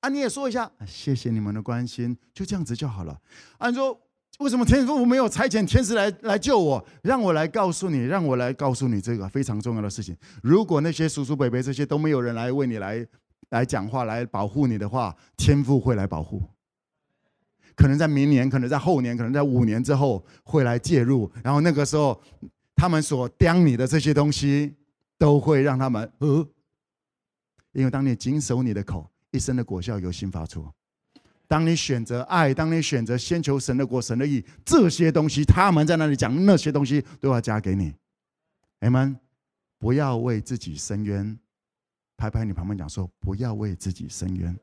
[0.01, 3.21] 啊，你也说一下，谢谢你们的关心，就这样子就好了。
[3.59, 4.01] 按说。
[4.39, 6.85] 为什么天父没有差遣天使来来救我？
[7.03, 10.17] 让我来告诉你，让我来告诉你这个非常重要的事情。
[10.43, 13.07] 如果那些叔叔伯伯这些都没有人来为你来
[13.51, 16.43] 来讲话，来保护你的话，天父会来保护。
[17.77, 21.31] 可能在明年，可能在后年，可能在五年之后会来介入。
[21.43, 22.21] 然后那个时候，
[22.75, 24.75] 他们所刁你的这些东西，
[25.17, 26.49] 都会让他们呃，
[27.73, 30.69] 因为当你谨守你的口，一生的果效由心发出。
[31.47, 37.95] 当你选择爱，当你选择先求神的国、神的义，这些东西他们在那里讲那些东西都要加给你。
[38.81, 39.17] 阿们，
[39.79, 41.39] 不要为自己伸冤，
[42.17, 44.57] 拍拍你旁边讲说，不要为自己伸冤。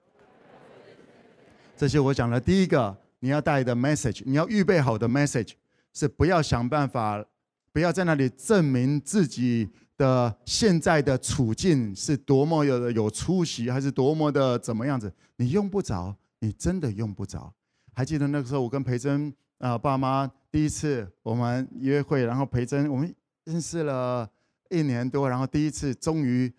[1.78, 5.54] 这些我讲的第一个，你要带的 message，你要预备好的 message
[5.94, 7.24] 是不要想办法
[7.72, 15.12] 不要在那里证明自己的现在的处境是多么有有出息，还是多么的怎么样子？
[15.38, 17.54] 你用不着，你真的用不着。
[17.94, 24.30] 还记得那个时候，我跟培珍啊爸妈第一次我们约会，然后培珍我们认识了
[24.70, 26.54] 一年多，然后第一次终于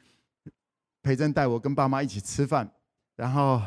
[1.02, 2.66] 培珍带我跟爸妈一起吃饭，
[3.14, 3.60] 然后。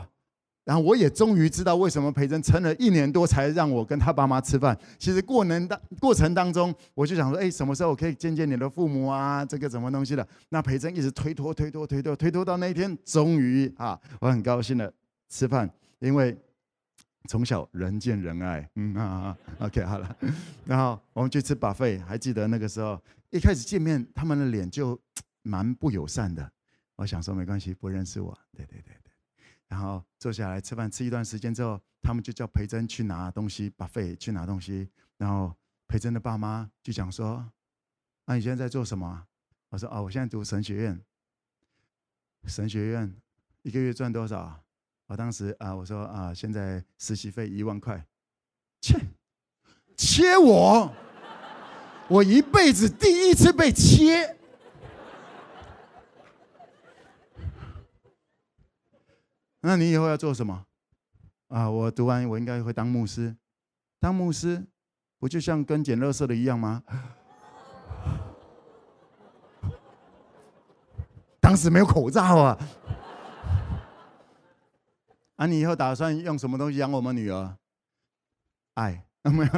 [0.65, 4.75] 然后我也终于知道为什么培珍撑了一年多才让我跟他爸妈吃饭。
[4.97, 9.45] 其实过年当过程当中，我就想说，哎，什么时候我可以见见你的父母啊？
[9.45, 10.27] 这个什么东西的？
[10.49, 14.91] 那培珍一直推脱推脱推脱推脱到那一天，终于啊，我很高兴的
[15.29, 15.71] 吃饭，
[16.05, 16.37] 因为
[17.27, 18.69] 从小人见人爱。
[18.75, 20.17] 嗯啊啊，OK 好了。
[20.65, 24.99] 然后我们去吃 buffet，还记得那个时候一开始见面，他们的脸就
[25.41, 26.51] 蛮不友善的。
[26.97, 28.37] 我想说没关系，不认识我。
[28.51, 29.11] 对对对对。
[29.67, 34.87] 然后坐下来吃饭，吃一段时间之后，他们就叫培珍去拿东西，把费去拿东西。
[35.17, 35.53] 然后
[35.87, 37.51] 培珍的爸妈就讲说
[38.25, 39.25] ：“啊，你现在在做什么？”
[39.69, 41.01] 我说：“哦，我现在读神学院。
[42.45, 43.11] 神学院
[43.63, 44.63] 一个月赚多少？”
[45.07, 48.03] 我当时啊，我说：“啊，现在实习费一万块。”
[48.81, 48.99] 切，
[49.95, 50.91] 切我！
[52.07, 54.35] 我一辈子第一次被切。
[59.61, 60.65] 那你以后要做什么？
[61.47, 63.35] 啊，我读完我应该会当牧师。
[63.99, 64.63] 当牧师
[65.19, 66.83] 不就像跟捡垃圾的一样吗？
[71.39, 72.57] 当时没有口罩啊。
[75.35, 77.57] 啊，你以后打算用什么东西养我们女儿？
[78.75, 79.05] 爱？
[79.23, 79.51] 没有，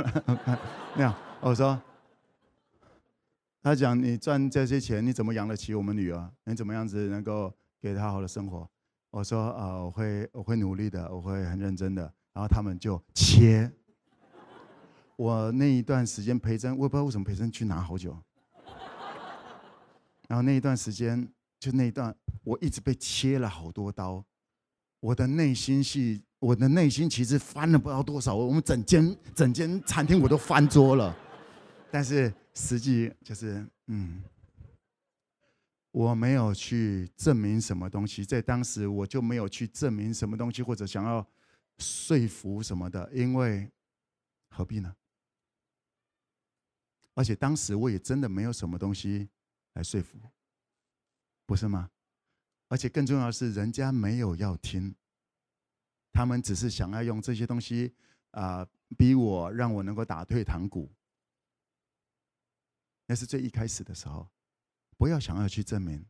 [0.95, 1.13] 没有。
[1.41, 1.79] 我说，
[3.61, 6.31] 他讲你赚这些钱，你怎么养得起我们女儿？
[6.45, 8.67] 你怎么样子能够给她好的生活？
[9.11, 12.01] 我说啊，我会我会努力的，我会很认真的。
[12.33, 13.71] 然后他们就切。
[15.15, 18.17] 我那一段时间培珍，我也不知道为什么培珍去拿好久。
[20.27, 21.27] 然后那一段时间，
[21.59, 24.23] 就那一段，我一直被切了好多刀。
[24.99, 28.35] 我的内心戏，我的内心其实翻了不知道多少。
[28.35, 31.15] 我们整间整间餐厅我都翻桌了。
[31.91, 34.21] 但是实际就是嗯。
[35.91, 41.25] 我没有去证明什么东西，在当时我就没有去证明什么东西，或者想要
[41.79, 43.67] 说服什么的，因为
[44.51, 44.95] 何必呢？
[47.15, 49.27] 而且当时我也真的没有什么东西
[49.73, 50.19] 来说服，
[51.47, 51.89] 不是吗？
[52.67, 54.95] 而且更重要的是，人家没有要听，
[56.11, 57.93] 他们只是想要用这些东西
[58.31, 60.91] 啊、逼我，让我能够打退堂鼓。
[63.05, 64.27] 那是最一开始的时候。
[64.99, 66.03] 不要想要去证明。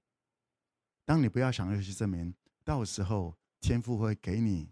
[1.04, 4.72] 当你不要想要去证明，到时候天父会给你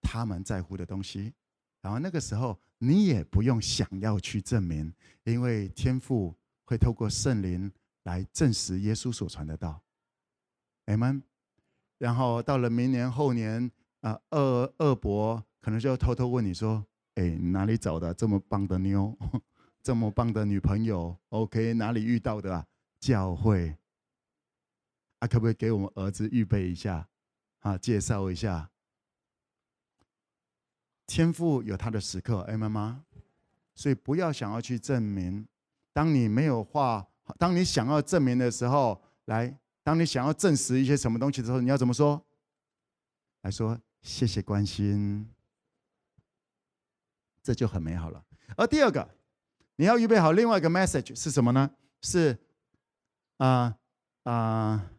[0.00, 1.34] 他们在乎的东西，
[1.82, 4.90] 然后那个时候你也不用想要去证明，
[5.24, 7.70] 因为天父会透过圣灵
[8.04, 9.83] 来证实耶稣所传的道。
[10.86, 11.22] 阿门。
[11.98, 13.70] 然后到了明年后年
[14.00, 19.16] 啊，二二伯可能就偷偷问你说：“哎，哪里找的这么棒的妞，
[19.82, 22.66] 这么棒的女朋友？OK，哪里遇到的啊？”
[23.00, 23.76] 教会
[25.18, 27.08] 啊，可不可以给我们儿子预备一下
[27.60, 27.78] 啊？
[27.78, 28.70] 介绍一下。
[31.06, 33.04] 天赋有他的时刻，哎，妈妈，
[33.74, 35.46] 所以不要想要去证明。
[35.92, 37.06] 当你没有话，
[37.38, 42.20] 当你想要证明的时候，来，当你想要证实一些什么东西的时候，你要怎么说？
[43.42, 45.32] 来说谢谢关心，
[47.40, 48.24] 这就很美好了。
[48.56, 49.08] 而第二个，
[49.76, 51.70] 你要预备好另外一个 message 是什么呢？
[52.02, 52.36] 是。
[53.38, 53.76] 啊
[54.22, 54.92] 啊！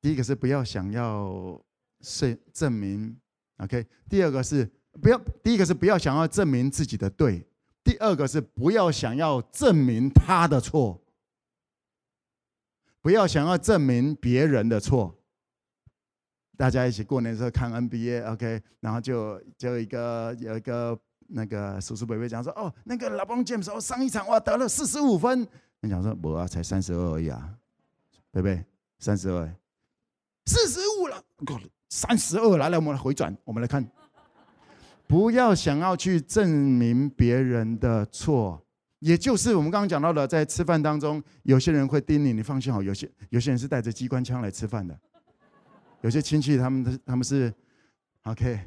[0.00, 1.64] 第一个是不要想要
[2.00, 3.16] 是证明
[3.58, 3.86] ，OK。
[4.10, 4.68] 第二个是
[5.00, 7.46] 不要，第一个是不要想要证明自己的对，
[7.84, 11.00] 第二个是不要想要证明他的错，
[13.04, 15.14] 不要想要证明别人的错。
[16.56, 25.46] 大家一起过年的时候看 NBA，OK，然后就就一个有一个那个叔叔伯伯讲说，哦，那个老邦 James 哦，上一场哇得了四十五分。
[25.80, 27.54] 你讲说我啊，才三十二而已啊，
[28.30, 28.64] 贝贝，
[29.00, 29.54] 三十二，
[30.46, 31.22] 四十五了，
[31.90, 33.86] 三十二，来来，我们来回转，我们来看，
[35.06, 38.63] 不要想要去证明别人的错，
[39.04, 44.98] 也就是我们刚刚讲到的，在吃饭当中，有些人会盯你，你放心好，有些有些人是带着机关枪来吃饭的，
[46.00, 47.52] 有些亲戚他们他们是
[48.22, 48.58] ，OK，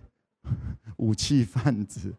[0.97, 2.13] 武器贩子。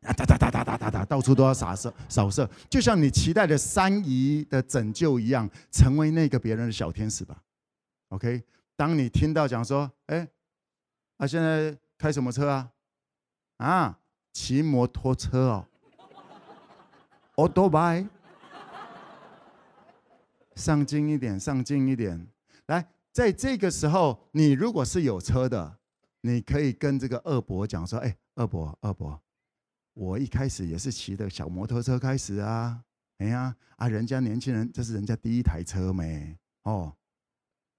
[0.00, 7.36] 啊哒哒哒哒哒哒哒，到处都要扫射扫射，就像你期待的三姨的拯救一样，成为那个别人的小天使吧。
[8.08, 8.42] OK，
[8.76, 10.26] 当你听到讲说，哎，
[11.18, 12.70] 他现在开什么车啊？
[13.58, 13.98] 啊，
[14.32, 15.66] 骑摩托车哦。
[17.36, 18.06] 欧多拜，
[20.54, 22.26] 上进一点，上进一点。
[22.66, 25.78] 来，在这个时候，你如果是有车的，
[26.20, 29.18] 你可以跟这个二伯讲说：“哎，二伯，二伯，
[29.94, 32.84] 我一开始也是骑的小摩托车开始啊。
[33.16, 36.94] 哎呀，啊，人家年轻人这是人家第一台车没哦，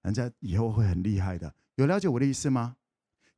[0.02, 1.54] 人家以后会很厉害的。
[1.76, 2.76] 有了解我的意思吗？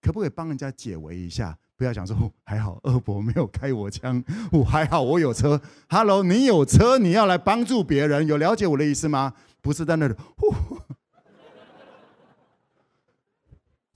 [0.00, 5.60] 可不可以帮人家解围一下？”不要讲说还好二伯没有开我枪，我还好我有车。
[5.90, 9.34] Hello，你有车，你要来帮助别人，有了解我的意思吗？
[9.60, 10.14] 不是在那里。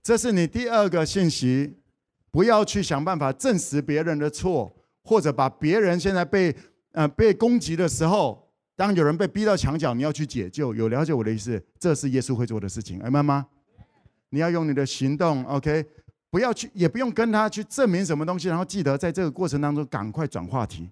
[0.02, 1.78] 这是你第二个信息，
[2.30, 6.54] 不要去想办法证实别人的错，或者把别人现在被
[6.92, 10.74] 呃被攻击的时候，当有人被逼到墙角，你要去解救。
[10.74, 11.62] 有了解我的意思？
[11.78, 13.46] 这是耶稣会做的事情，明白吗？
[14.28, 15.84] 你要用你的行动，OK。
[16.30, 20.88] 不要去，也不用跟他去证明什么东西，然后记得在这个过程当中赶快转话题。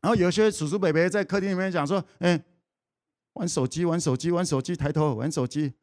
[0.00, 2.42] 然后有些叔叔伯伯在客厅里面讲说：“哎，
[3.34, 5.74] 玩手机，玩手机，玩手机，抬头玩手机。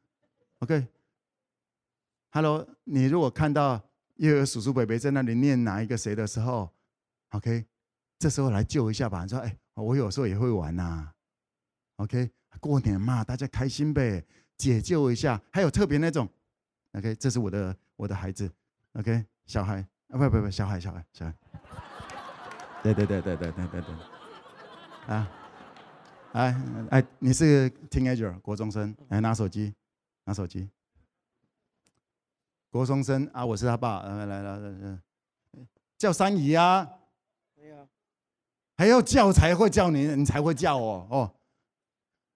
[0.59, 3.81] ”OK，Hello，你如果看到
[4.15, 6.69] 又有叔叔伯伯在那里念哪一个谁的时候
[7.29, 7.65] ，OK，
[8.17, 9.23] 这时候来救一下吧。
[9.23, 11.11] 你说：“哎，我有时候也会玩呐。
[11.97, 14.25] ”OK，过年嘛，大家开心呗，
[14.57, 15.41] 解救一下。
[15.51, 16.27] 还有特别那种
[16.93, 17.75] ，OK，这是我的。
[17.99, 18.49] 我的孩子
[18.93, 21.35] ，OK，小孩啊，不不不，小孩小孩小孩，
[22.81, 23.81] 对对对对对对对。
[23.81, 25.29] 对，啊，
[26.31, 29.75] 哎哎，你是 teenager 国中生，来拿手机，
[30.23, 30.69] 拿手机，
[32.69, 34.99] 国中生啊，我是他爸，来来来来，
[35.97, 36.89] 叫三姨啊，
[38.77, 41.35] 还要叫才会叫你，你才会叫我哦，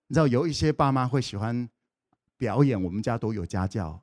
[0.07, 1.69] 你知道有一些爸妈会喜欢
[2.35, 4.02] 表演，我们家都有家教。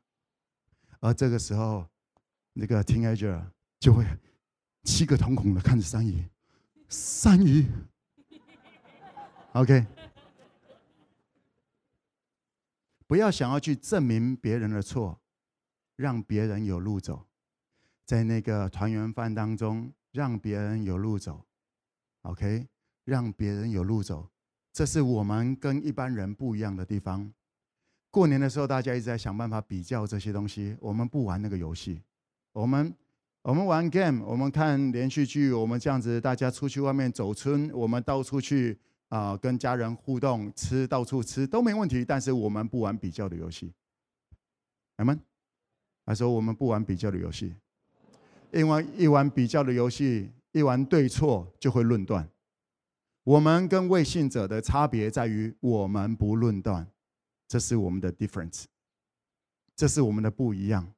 [1.00, 1.88] 而这个时候，
[2.52, 3.42] 那个 teenager
[3.80, 4.04] 就会
[4.82, 6.28] 七个瞳孔的看着三姨，
[6.90, 7.66] 三姨
[9.52, 9.86] ，OK，
[13.06, 15.18] 不要想要去证明别人的错，
[15.96, 17.26] 让别人有路走，
[18.04, 21.46] 在那个团圆饭当中，让别人有路走
[22.20, 22.68] ，OK，
[23.04, 24.28] 让别人有路走。
[24.72, 27.32] 这是我们跟一般人不一样的地方。
[28.10, 30.76] 过年的时候，大家一直在想办法比较这些东西。
[30.80, 32.00] 我们不玩那个游戏，
[32.52, 32.94] 我们
[33.42, 38.78] 我们玩 game，我们看连续剧，我们这样子，大家出去外面走村，我们到处去
[39.08, 42.04] 啊、跟家人互动，吃到处吃都没问题。
[42.04, 43.72] 但是我们不玩比较的游戏。
[44.96, 45.18] 阿门。
[46.06, 47.54] 他说我们不玩比较的游戏，
[48.50, 52.26] 因为一玩比较的游戏，一玩对错就会论断。
[53.28, 56.90] 我们跟未信者的差别在于，我们不论断，
[57.46, 58.64] 这是我们的 difference，
[59.76, 60.94] 这是我们的不一样。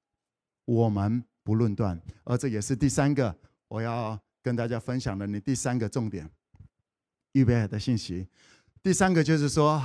[0.64, 3.36] 我们不论断，而这也是第三个
[3.66, 6.30] 我要跟大家分享的你第三个重点，
[7.32, 8.28] 预备的信息。
[8.80, 9.82] 第三个就是说，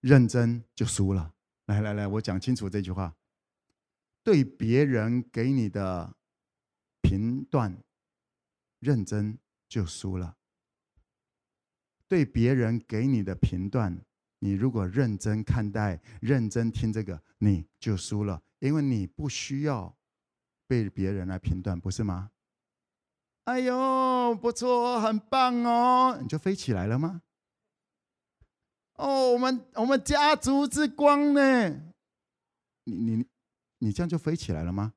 [0.00, 1.34] 认真就输了。
[1.66, 3.12] 来来来，我讲清楚这句话：
[4.22, 6.14] 对别人给你的
[7.02, 7.76] 评断，
[8.78, 9.36] 认真
[9.68, 10.36] 就输了。
[12.08, 14.00] 对别人给你的评断，
[14.38, 19.94] 你如果认真看待、认真听这个，你就输了，因为你不需要
[20.66, 22.30] 被别人来评断，不是吗？
[23.44, 27.22] 哎呦，不错，很棒哦，你就飞起来了吗？
[28.94, 31.70] 哦，我们我们家族之光呢？
[32.84, 33.26] 你你
[33.78, 34.94] 你这样就飞起来了吗？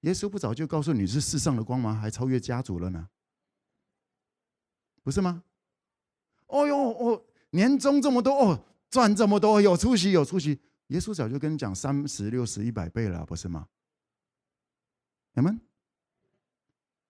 [0.00, 1.94] 耶稣不早就告诉你是世上的光吗？
[1.94, 3.08] 还超越家族了呢？
[5.02, 5.42] 不是吗？
[6.46, 8.58] 哦哟哦，年终这么多哦，
[8.90, 10.60] 赚这么多，有出息有出息。
[10.88, 13.66] 耶稣早就跟你讲三十六十一百倍了，不是吗？
[15.34, 15.60] 你们，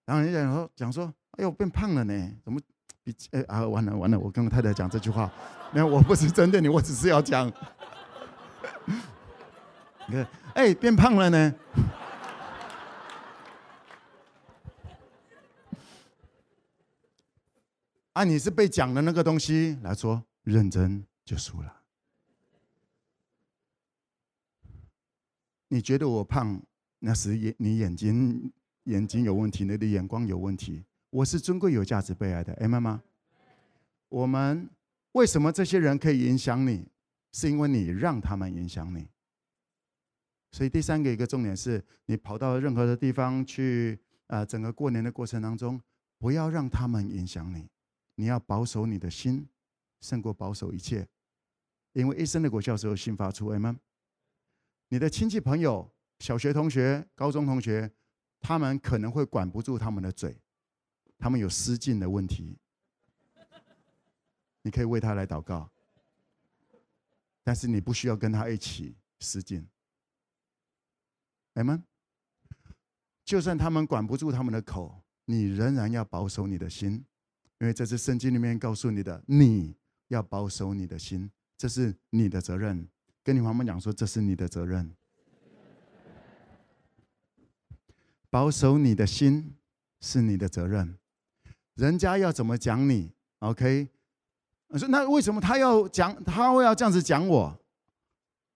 [0.07, 2.33] 然后人家讲说讲说，哎呦变胖了呢？
[2.43, 2.59] 怎么
[3.05, 4.19] 比哎啊完了完了！
[4.19, 5.31] 我跟我太太讲这句话，
[5.73, 7.47] 没有，我不是针对你，我只是要讲。
[10.09, 11.55] 你看，哎变胖了呢？
[18.17, 21.83] 啊、你是被讲的那个东西来说，认真就输了。
[25.69, 26.59] 你觉得我胖，
[27.01, 28.51] 那是眼你眼睛
[28.85, 30.83] 眼睛有问题，你的眼光有问题。
[31.11, 33.03] 我是尊贵、有价值、被爱的，哎妈妈。
[34.09, 34.67] 我们
[35.13, 36.89] 为什么这些人可以影响你？
[37.35, 39.07] 是因为你让他们影响你。
[40.53, 45.79] 所以第三个一个重点是，你跑到任何的地方去啊、整个过年的过程当中，
[46.17, 47.69] 不要让他们影响你。
[48.17, 49.49] 你要保守你的心，
[50.01, 51.09] 胜过保守一切，
[51.93, 53.47] 因为一生的果效是由心发出。
[53.47, 53.79] 阿们。
[54.89, 57.91] 你的亲戚朋友、小学同学、高中同学，
[58.41, 60.37] 他们可能会管不住他们的嘴，
[61.19, 62.59] 他们有失禁的问题，
[64.63, 65.71] 你可以为他来祷告，
[67.43, 69.67] 但是你不需要跟他一起失禁。
[71.55, 71.83] 阿们。
[73.25, 77.05] 就算他们管不住他们的口，你仍然要保守你的心。
[77.59, 79.75] 因为这是圣经里面告诉你的，你
[80.09, 82.87] 要保守你的心，这是你的责任。
[83.23, 84.95] 跟你妈妈讲说，这是你的责任。
[88.29, 89.55] 保守你的心
[90.01, 90.99] 是你的责任。
[91.75, 93.89] 人家要怎么讲你？OK？
[94.69, 96.23] 我说那为什么他要讲？
[96.25, 97.59] 他会要这样子讲我？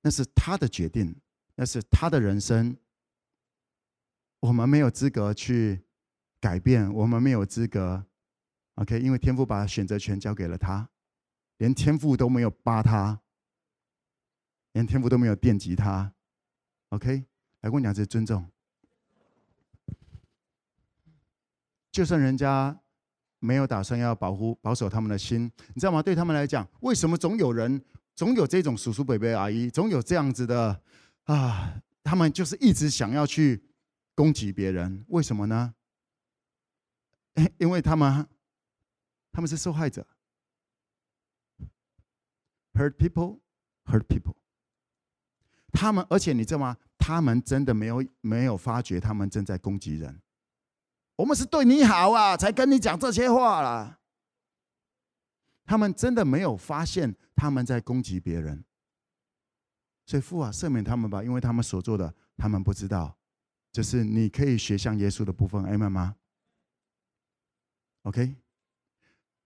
[0.02, 1.16] 那是他的决定，
[1.54, 2.76] 那是他的人生。
[4.40, 5.80] 我们没有资格去
[6.40, 8.04] 改变，我们没有资格。
[8.80, 10.88] OK，因为天父把选择权交给了他，
[11.58, 13.20] 连天父都没有扒他，
[14.72, 16.10] 连天父都没有电击他。
[16.88, 17.26] OK，
[17.60, 18.50] 来跟你讲这尊重。
[21.92, 22.80] 就算人家
[23.38, 25.42] 没有打算要保护、保守他们的心，
[25.74, 26.02] 你知道吗？
[26.02, 27.84] 对他们来讲，为什么总有人、
[28.16, 30.80] 总有这种叔叔、伯伯、阿姨，总有这样子的
[31.24, 31.82] 啊？
[32.02, 33.62] 他们就是一直想要去
[34.14, 35.74] 攻击别人，为什么呢？
[37.58, 38.26] 因为他们。
[39.32, 40.06] 他们是受害者
[42.74, 44.34] ，hurt people，hurt people。
[45.72, 46.76] 他们，而且你知道吗？
[46.98, 50.20] 他们真的没有没有发觉他们正在攻击人。
[51.16, 54.00] 我们是对你好啊，才跟你讲这些话啦。
[55.64, 58.64] 他们真的没有发现他们在攻击别人。
[60.06, 63.16] 所以父啊，赦免他们吧，因为他们所做的，他们不知道。
[63.70, 66.16] 这是你可以学像耶稣的部分，阿们吗
[68.02, 68.34] ？OK。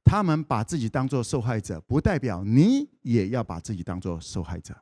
[0.05, 4.77] 他们把自己当做受害者，不代表你也要把自己当做受害者。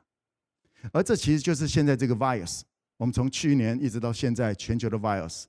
[0.91, 2.61] 而这其实就是现在这个 virus。
[2.97, 5.45] 我们从去年一直到现在，全球的 virus，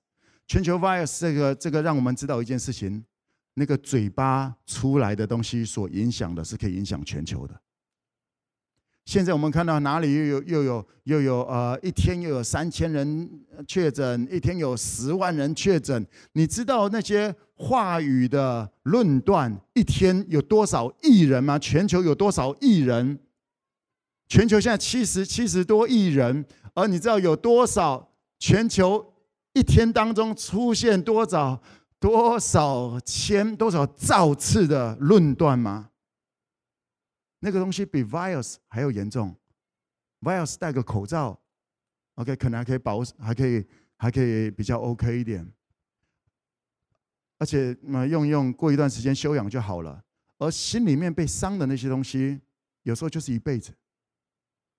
[0.47, 3.05] 全球 virus 这个这个让我们知道一件事情：
[3.55, 7.61] 那个嘴巴出来的东西所影响的是可以影响全球的。
[9.05, 13.31] 现在我们看到哪里又有又有又有呃一天又有三千人
[13.67, 16.07] 确诊，一天有十万人确诊。
[16.33, 21.59] 你知道那些话语的论断，一天有多少亿人吗？
[21.59, 23.19] 全球有多少亿人？
[24.27, 29.13] 全球现在七十七十多亿人，而你知道有多少全球
[29.53, 31.61] 一天当中出现多少
[32.01, 35.91] 多少千多少兆次的论断吗？
[37.45, 39.37] 那个东西比 virus 还要严重
[40.23, 41.39] ，virus 戴个口罩
[42.15, 43.63] ，OK，可能还可以保，还可以
[43.99, 45.47] 还可以比较 OK 一点，
[47.37, 50.03] 而且嘛用一用，过一段时间休养就好了。
[50.39, 52.41] 而心里面被伤的那些东西，
[52.85, 53.75] 有时候就是一辈子。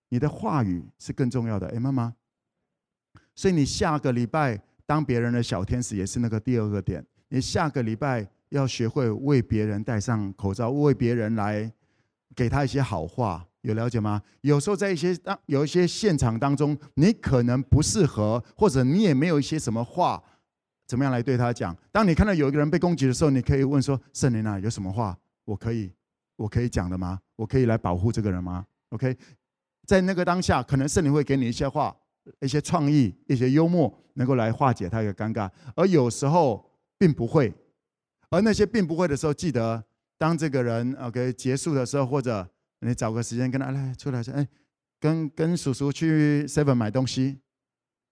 [0.09, 2.15] 你的话语是更重要的，哎，妈妈。
[3.35, 7.05] 所以你下个礼拜当别人的小天使，也是那个第二个点。
[7.27, 11.71] 你下个礼拜要学会为别人戴上口罩，为别人来。
[12.35, 14.21] 给他一些好话，有了解吗？
[14.41, 20.21] 有时候在一些当有一些现场当中，你可能不适合，或者你也没有一些什么话，
[20.85, 21.75] 怎么样来对他讲？
[21.91, 25.91] 当你看到有一个人被攻击的时候，你可以问说：“圣灵啊，有什么话我可以
[26.35, 27.19] 我可以讲的吗？
[27.37, 29.17] 我可以来保护这个人吗？”OK，
[29.87, 31.95] 在那个当下，可能圣灵会给你一些话、
[32.41, 35.49] 一些创意、一些幽默，能够来化解他一个尴尬。
[35.75, 37.53] 而有时候并不会，
[38.29, 39.83] 而那些并不会的时候，记得。
[40.25, 42.49] 当这个人 OK 结束的时候，或者
[42.79, 44.47] 你找个时间跟他来出来说：“哎，
[44.99, 47.41] 跟跟叔叔去 Seven 买东西，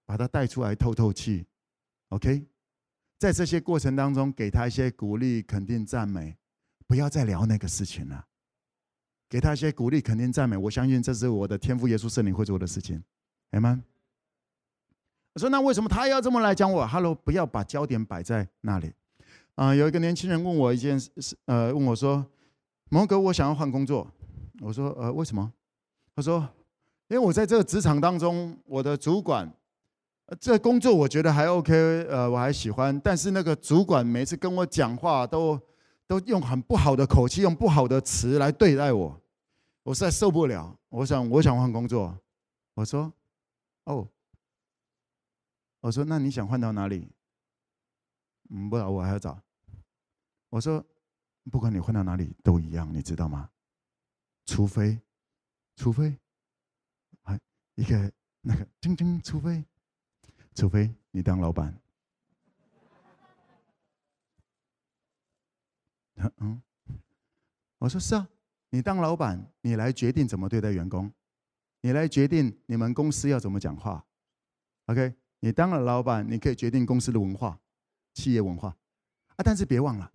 [0.05, 1.47] 把他带出来透透气
[2.09, 2.45] ，OK。
[3.17, 6.37] 在这些过程当中，给他一些鼓励、肯定、赞美，
[6.85, 8.27] 不要再聊那个事情了。
[9.27, 13.03] 给他一些鼓励、肯定、赞美，我相信这是我的天赋耶稣圣灵会做的事情。
[13.53, 13.83] 阿门。
[15.33, 18.93] 我说：“那为什么他要这么来讲我？”Hello，不要把焦点摆在那里。
[19.55, 22.25] 啊、有一个年轻人问我一件事，呃，问我说
[22.89, 24.07] ：“蒙哥，我想要换工作。”
[24.61, 25.51] 我说：“呃，为什么？”
[26.15, 26.39] 他说
[27.09, 29.51] ：“因为我在这个职场当中，我的主管。”
[30.39, 31.73] 这工作我觉得还 OK，
[32.09, 32.99] 呃，我还喜欢。
[33.01, 35.59] 但是那个主管每次跟我讲话都
[36.07, 39.21] 都用很不好的口气，用不好的词来对待我，
[39.83, 40.75] 我实在受不了。
[40.89, 42.17] 我想，我想换工作。
[42.73, 43.11] 我说，
[43.83, 44.07] 哦，
[45.81, 47.07] 我说，那你想换到哪里？
[48.53, 49.41] 嗯，不，我还要找。
[50.49, 50.85] 我说，
[51.51, 53.49] 不管你混到哪里都一样，你知道吗？
[54.45, 54.99] 除非，
[55.75, 56.15] 除非，
[57.23, 57.37] 啊，
[57.75, 59.65] 一个那个，铮铮，除非。
[60.55, 61.75] 除非你当老板，
[66.37, 66.61] 嗯，
[67.79, 68.29] 我说是啊，
[68.69, 71.11] 你当老板，你来决定怎么对待员工，
[71.81, 74.05] 你来决定你们公司要怎么讲话
[74.85, 75.15] ，OK？
[75.39, 77.59] 你当了老板，你可以决定公司的文化、
[78.13, 78.69] 企业文化
[79.35, 79.43] 啊。
[79.43, 80.11] 但是别忘了，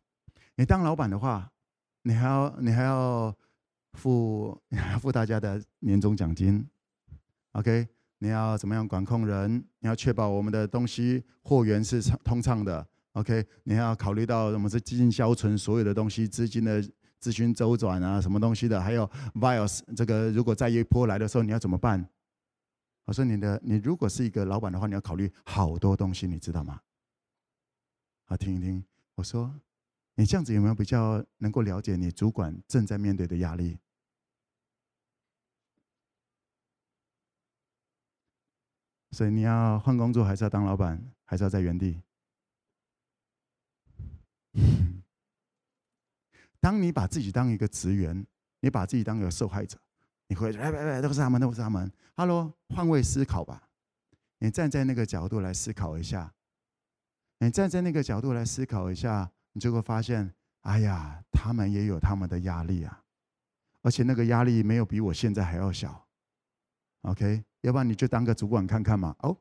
[0.57, 1.51] 你当老板的话，
[2.03, 3.35] 你还要你还要
[3.93, 6.67] 付你还要付大家的年终奖金
[7.53, 7.89] ，OK？
[8.21, 9.65] 你要怎么样管控人？
[9.79, 13.47] 你要确保我们的东西货源是通畅的，OK？
[13.63, 16.83] 你要考虑到我们是基金消存所有的东西，资金的
[17.21, 18.81] 资金周转啊，什么东西的？
[18.81, 22.09] 还有 virus 这个，如果再一波来的时候，你要怎么办？
[23.05, 26.81] 我说你的，你如果是一个老板的话，你要考虑好多东西，你知道吗？
[28.31, 28.85] 好，听一听。
[29.15, 29.59] 我说，
[30.17, 33.79] 你这样子有没有比较能够了解你主管正在面对的压力？
[39.13, 42.03] 所以你要换工作，还是要当老板，还是要在原地？
[46.61, 48.27] 当你把自己当一个职员，
[48.61, 49.79] 你把自己当一个受害者，
[50.27, 51.91] 你会哎哎哎，都是他们，都是他们。
[52.15, 53.71] 哈喽，换位思考吧，
[54.41, 56.35] 你站在那个角度来思考一下，
[57.39, 63.03] 你站在那个角度来思考一下，你就会发现，哎呀，他们也有他们的压力啊，
[63.83, 66.07] 而且那个压力没有比我现在还要小。
[67.03, 67.45] OK。
[67.63, 69.17] 要不然你就当个主管看看嘛。
[69.19, 69.37] 哦，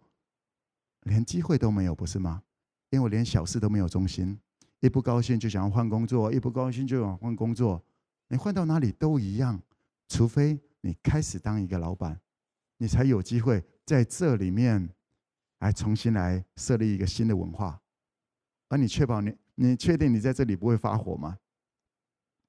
[1.02, 2.42] 连机会都没有，不是吗？
[2.90, 4.40] 因为我连小事都没有中心，
[4.80, 7.80] 一不高兴就想要换工作，一不高兴就想换工作。
[8.30, 9.62] 你换到哪里都一样，
[10.08, 12.20] 除非你开始当一个老板，
[12.78, 14.90] 你才有机会在这里面
[15.60, 17.80] 来重新来设立一个新的文化。
[18.70, 21.38] 而你确保你，你确定你在这里不会发火吗？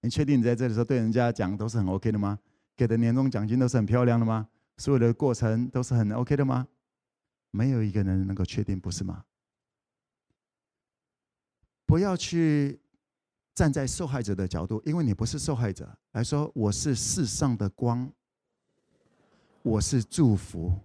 [0.01, 2.39] 你确定你在这里时候对人家讲都是很 OK 的吗？
[2.77, 4.49] 给的年终奖金都是很漂亮的吗？
[4.77, 6.69] 所有的过程都是很 OK 的吗？
[7.51, 9.25] 没有一个人能够确定，不是吗？
[11.85, 12.79] 不要去
[13.55, 15.99] 站在受害者的角度，因为你不是受害者。
[16.13, 18.13] 来说，我是世上的光，
[19.63, 20.79] 我是祝福。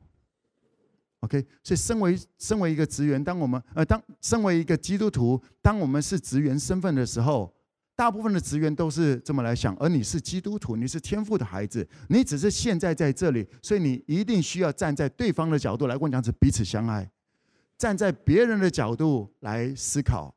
[1.24, 7.51] OK，所以身为身为一个职员，当我们呃当身为一个基督徒，当我们是职员身份的时候。
[7.95, 17.07] 大部分的职员都是这么来想，而你是基督徒，你是天父的孩子，你只是现在在这里，所以你一定需要站在对方的角度来问，这样子彼此相爱，
[17.78, 20.34] 站在别人的角度来思考，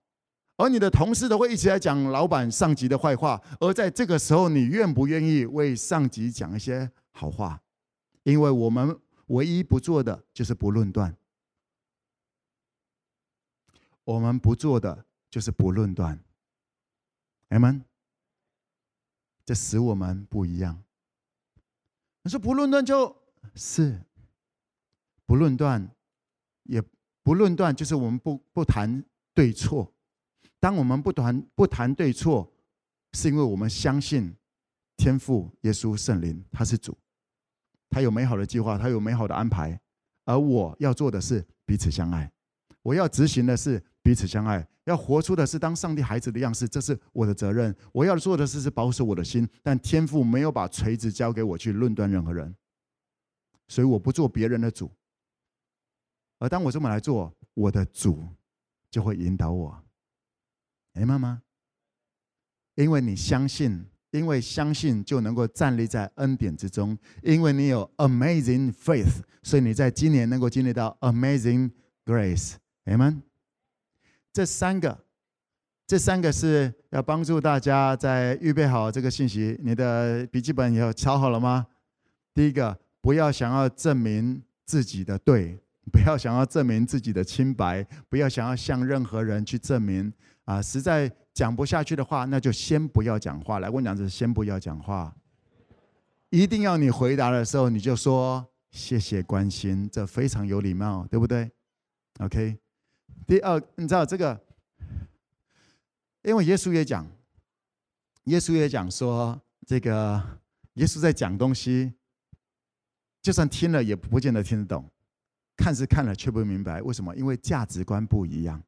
[0.58, 7.58] 而你的同事都会一起来讲老板、上级的坏话，而在这个时候，你愿不愿意为上级讲一些好话？
[8.24, 8.94] 因为我们
[9.26, 11.16] 唯一不做的就是不论断，
[14.04, 16.18] 我们不做的就是不论断。
[17.48, 17.84] 阿门，
[19.44, 20.82] 这使我们不一样。
[22.22, 23.16] 你说不论断就
[23.54, 24.00] 是
[25.24, 25.88] 不论断，
[26.64, 26.82] 也
[27.22, 29.92] 不论断，就是我们不不谈对错。
[30.58, 32.52] 当我们不谈不谈对错，
[33.12, 34.34] 是因为我们相信
[34.96, 36.96] 天父耶稣圣灵他是主，
[37.96, 39.80] 他有美好的计划，他有美好的安排。
[40.26, 42.30] 而我要做的是彼此相爱，
[42.82, 43.82] 我要执行的是。
[44.02, 47.74] 彼此相爱，要活出的是当上帝孩子的样式，这是我的责任。
[47.92, 52.54] 我要做的事是保守我的心，但天父没有把锤子交给我去论断任何人，
[53.66, 54.88] 所以我不做别人的主。
[56.38, 58.28] 而当我这么来做，我的主
[58.88, 59.84] 就会引导我。
[60.92, 61.42] 哎，妈妈，
[62.76, 63.86] 因为你相信，
[64.16, 71.70] 因为相信就能够站立在恩典之中，因为你有 amazing faith，所以你在今年能够经历到 amazing
[72.04, 72.54] grace。
[72.86, 73.20] Amen。
[74.32, 75.04] 这三个，
[75.86, 79.58] 这三个是要帮助大家在预备好这个信息。
[79.62, 81.66] 你的笔记本有抄好了吗？
[82.34, 85.58] 第一个，不要想要证明自己的对，
[85.92, 90.12] 不要想要证明自己的清白，不要想要向任何人去证明
[90.44, 90.60] 啊！
[90.60, 93.58] 实在讲不下去的话，那就先不要讲话。
[93.58, 95.14] 来，我讲是先不要讲话。
[96.30, 101.50] 一定要你回答的时候，你就说谢谢关心，这非常有礼貌，对不对
[102.20, 102.56] ？OK。
[103.26, 104.40] 第二，你知道这个，
[106.22, 107.06] 因为耶稣也讲，
[108.24, 110.40] 耶稣也讲说，这个
[110.74, 111.92] 耶稣在讲东西，
[113.20, 114.90] 就算听了也不见得听得懂，
[115.54, 117.14] 看是看了却不明白，为什么？
[117.14, 118.62] 因为价值观不一样，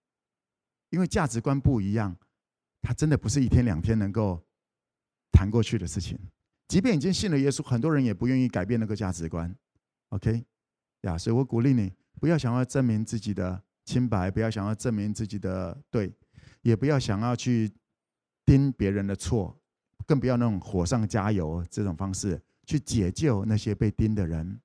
[0.91, 2.15] 因为价值观不一样，
[2.83, 4.43] 他真的不是一天两天能够
[5.33, 6.19] 谈过去的事情。
[6.69, 9.55] 即便已经信了耶稣，很多人也不愿意改变那个价值观。
[10.11, 10.45] OK，
[11.03, 16.13] 呀，所以我鼓励你，不要想要证明自己的清白，不要想要证明自己的对，
[16.61, 17.73] 也不要想要去
[18.45, 19.59] 盯别人的错，
[20.07, 24.61] 更不要那种火上加油这种方式去解救那些被盯的人，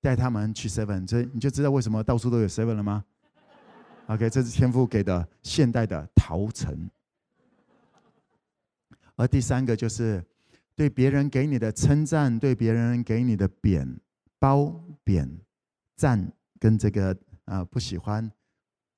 [0.00, 3.04] 带他们去 seven，这你就知道为什么到处都有 seven 了吗
[4.06, 6.90] ？OK，这是天父给的现代的陶城。
[9.16, 10.24] 而第三个就是。
[10.76, 13.96] 对别人给你的称赞，对别人给你的贬、
[14.40, 15.38] 褒、贬、
[15.94, 17.12] 赞，跟这个
[17.44, 18.28] 啊、呃、不喜欢，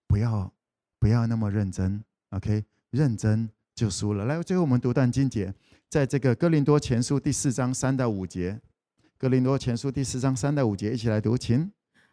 [0.09, 0.51] 不要
[0.99, 2.65] 不要那么认真，OK？
[2.93, 4.25] 认真就输了。
[4.25, 5.53] 来，最后我们读段经节，
[5.91, 8.59] 在这个哥林多前书第四章三到五节。
[9.19, 11.71] 哥林多前书第四章三到五节，一起来读，请。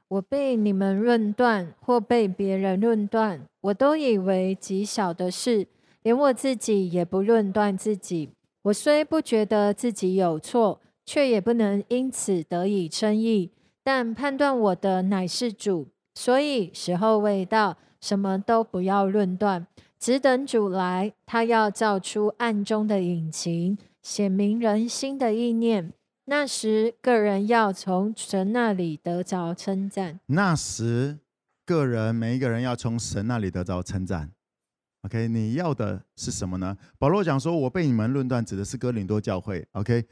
[0.09, 5.65] 我被你们论断，或被别人论断，我都以为极小的事，
[6.03, 8.29] 连我自己也不论断自己。
[8.63, 13.51] 我虽不觉得自己有错，却也不能因此得以称义。
[13.83, 19.67] 但判断我的乃是主，所以时候未到，什么都不要论断，
[19.99, 21.11] 只等主来。
[21.25, 25.91] 他要照出暗中的隐情，显明人心的意念。
[26.25, 30.21] 那时，个人要从神那里得着称赞。
[30.27, 31.19] 那时，
[31.65, 34.31] 个人每一个人要从神那里得着称赞。
[35.03, 36.77] OK，你要的是什么呢？
[36.97, 40.05] 保罗讲说：“我被你们论断，指的是哥林多教会。” OK，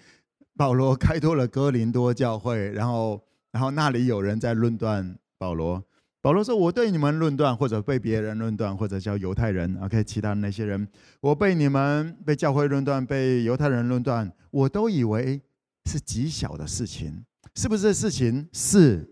[0.58, 5.82] 保罗开拓了哥林多教会，然后，然后那里有人在论断保罗。
[6.20, 9.76] 保罗说：“我对你们论断，或者被别人论断，或者叫犹太人。
[9.82, 10.88] ”OK，其他的那些人，
[11.22, 15.42] 我被你们被教会论断，被犹太人论断，我都以为
[15.86, 17.24] 是极小的事情，
[17.56, 18.48] 是不是事情？
[18.52, 19.10] 是，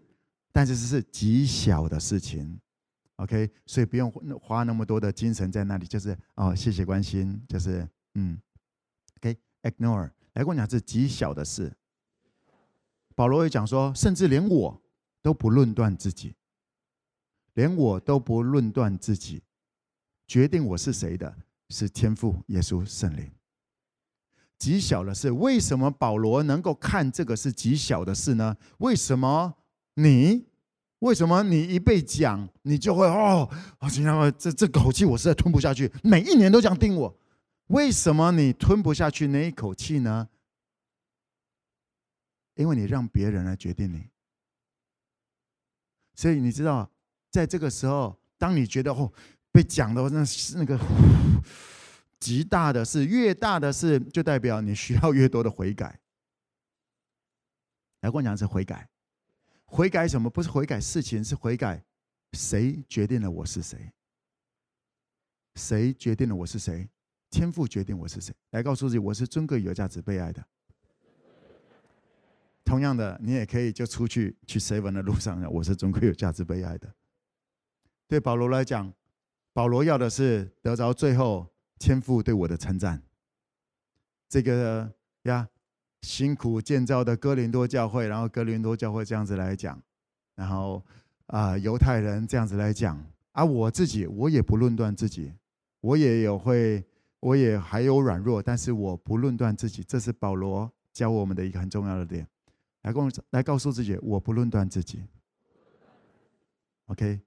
[0.51, 2.59] 但是是极小的事情。
[3.19, 4.09] OK，所以不用
[4.39, 8.39] 花那么多的精神在那里，就是哦，谢谢关心，就是嗯
[9.17, 10.11] ，OK，ignore，、okay?
[10.35, 11.75] 来跟我讲是极小的事。
[13.15, 14.81] 保罗也讲说，甚至连我
[15.21, 16.33] 都不论断自己，
[17.55, 19.43] 连我都不论断自己，
[20.25, 21.35] 决定我是谁的
[21.67, 23.29] 是天父耶稣圣灵。
[24.57, 28.55] 极小的事，为什么保罗能够看这个是极小的事呢？
[28.77, 29.57] 为什么
[29.95, 30.47] 你？
[30.99, 33.49] 为什么你一被讲，你就会哦？
[33.79, 37.17] 我今天这这口气我实在吞不下去，每一年都这样盯我。
[37.67, 40.27] 为什么你吞不下去那一口气呢？
[42.55, 44.09] 因为你让别人来决定你。
[46.15, 46.91] 所以你知道，
[47.31, 49.09] 在这个时候，当你觉得哦
[49.51, 50.77] 被讲的那是那个
[52.19, 55.97] 极大的事，越大的事，就代表你需要越多的悔改。
[58.01, 58.89] 来，跟我讲是悔改。
[59.71, 60.29] 悔改什么？
[60.29, 61.83] 不是悔改事情，是悔改
[62.33, 63.91] 谁决定了我是谁？
[65.55, 66.89] 谁决定了我是谁？
[67.29, 68.33] 天赋决定我是谁？
[68.49, 70.43] 来告诉自己，我是尊贵、有价值、被爱的。
[72.65, 76.91] 同样的，你也可以就出去去随文的路上，我是尊贵、有价值、被爱的。
[78.07, 78.91] 对保罗来讲，
[79.53, 81.47] 保罗要的是得着最后
[81.77, 83.03] 天赋对我的称赞。
[84.27, 84.91] 这个
[85.23, 85.47] 呀。
[86.01, 89.81] 辛苦建造的哥林多教会，然后哥林多教会这样子来讲，
[90.35, 90.83] 然后
[91.27, 95.33] 啊犹太人这样子来讲，啊、我自己我也不论断自己，
[95.81, 96.83] 我也有会，
[97.19, 102.27] 我也还有软弱，但是我不论断自己，这是保罗教我们的一个很重要的点，
[102.83, 105.03] 来告来告诉自己，我不论断自己
[106.85, 107.19] ，OK，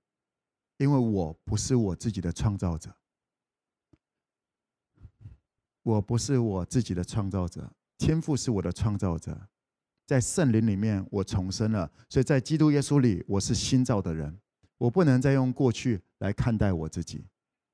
[0.79, 2.91] 因为我不是我自己的创造者，
[5.83, 7.71] 我不是我自己的创造者。
[8.05, 9.41] 天父是我的创造者，
[10.09, 14.37] 在圣灵里面我重生了，所以在基督耶稣里我是新造的人。
[14.77, 17.25] 我不能再用过去来看待我自己。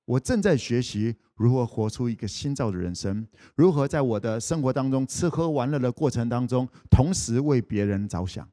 [0.05, 8.47] 我正在学习如何活出一个新造的人生，如何在我的生活当中吃喝玩乐的过程当中，同时为别人着想。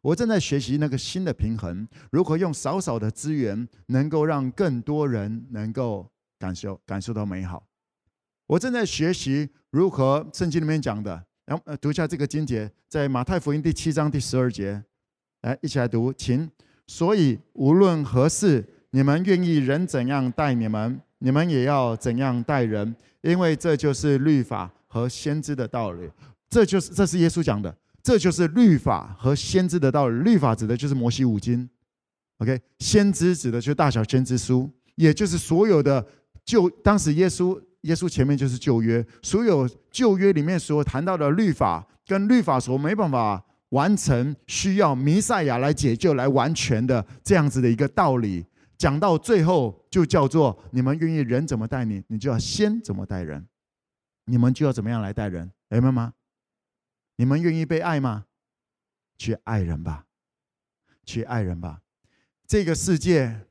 [0.00, 6.10] 我正在学习那个新的平衡，如何用少少的资源，能够让更多人能够
[6.40, 7.64] 感受感受到美好。
[8.52, 11.10] 我正在学习如何圣经里面讲的，
[11.46, 14.82] 然后读一下这个经节，在马太福音第七章第十二节，
[15.40, 16.50] 来一起来读，请。
[16.86, 26.10] 所以无论何事，你们愿意人怎样待你们，你们也要怎样待人，因为这就是律法和先知的道理。
[26.50, 30.18] 这就是这是耶稣讲的，这就是律法和先知的道理。
[30.18, 31.66] 律法指的就是摩西五经
[32.36, 36.06] ，OK，先知指的就是大小先知书，也就是所有的
[36.44, 37.58] 旧当时耶稣。
[37.82, 48.46] 耶稣前面就是旧约，所有旧约里面所谈到的律法，跟律法所没办法完成，需要弥赛亚来解救、来完全的这样子的一个道理，
[48.78, 53.46] 讲到最后就叫做：你们愿意人怎么待你，你就要先怎么待人，
[54.26, 56.12] 你们就要怎么样来待人，明白吗？
[57.16, 58.26] 你们愿意被爱吗？
[59.18, 60.06] 去爱人吧，
[61.04, 61.80] 去爱人吧，
[62.46, 63.46] 这个世界。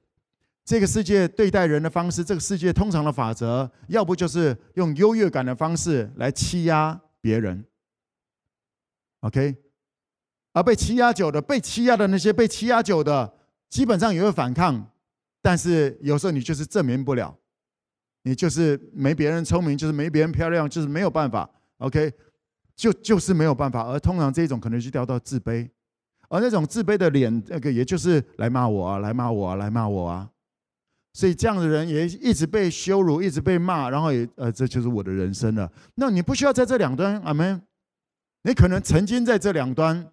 [0.64, 7.66] 这个世界对待人的方式，这个世界通常的法则，要不就是用优越感的方式来欺压别人
[9.22, 9.58] ，OK，
[10.54, 13.34] 而被欺压久的，被欺压的那些被欺压久的，
[13.70, 14.92] 基本上也会反抗，
[15.42, 17.36] 但是有时候你就是证明不了，
[18.24, 21.50] 你就是没别人聪明，就是没别人漂亮，就是没有办法
[21.80, 22.14] ，OK，
[22.76, 25.68] 就就是没有办法，而通常这种可能就掉到自卑，
[26.30, 30.31] 而那种自卑的脸，那个也就是来骂我啊，来骂我啊，来骂我啊。
[31.14, 35.72] 所以这样的人也一直被羞辱，一直被骂，然后也呃，这就是我的人生了。
[35.96, 37.62] 那你不需要在这两端，阿门。
[38.44, 40.10] 你可能曾经在这两端，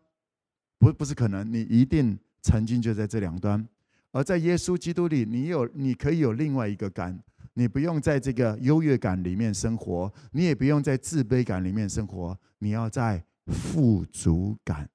[0.79, 3.67] 不不是可能，你一定曾经就在这两端。
[4.11, 7.19] 而在耶稣基督里，你有你可以有另外一个感，
[7.55, 14.89] 你不用在这个优越感里面生活，你也不用在自卑感里面生活，你要在富足感。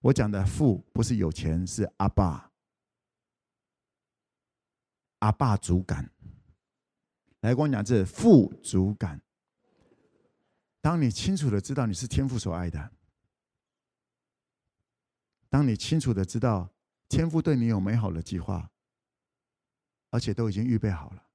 [0.00, 2.50] 我讲的富不是有钱，是阿爸。
[5.24, 6.10] 阿爸主感，
[7.40, 9.22] 来跟我讲，这是富足感。
[10.82, 12.92] 当你清楚的知道你是天父所爱的，
[15.48, 16.68] 当你清楚的知道
[17.08, 18.70] 天父对你有美好的计划，
[20.10, 21.26] 而且都已经预备好了，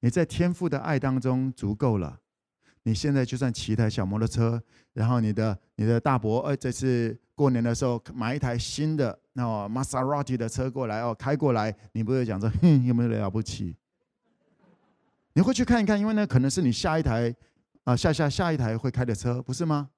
[0.00, 2.22] 你在天父的爱当中足够了。
[2.86, 4.62] 你现在就算骑一台小摩托车，
[4.92, 13.74] 然后你的你的大伯，呃，这次过年的时候买一台新的那玛莎拉蒂的车过来哦，开过来，你不会讲说，哼，有没有了不起？
[15.32, 17.34] 你会去看一看，因为那可能是你下一台
[17.84, 19.88] 啊，下下下一台会开的车，不是吗？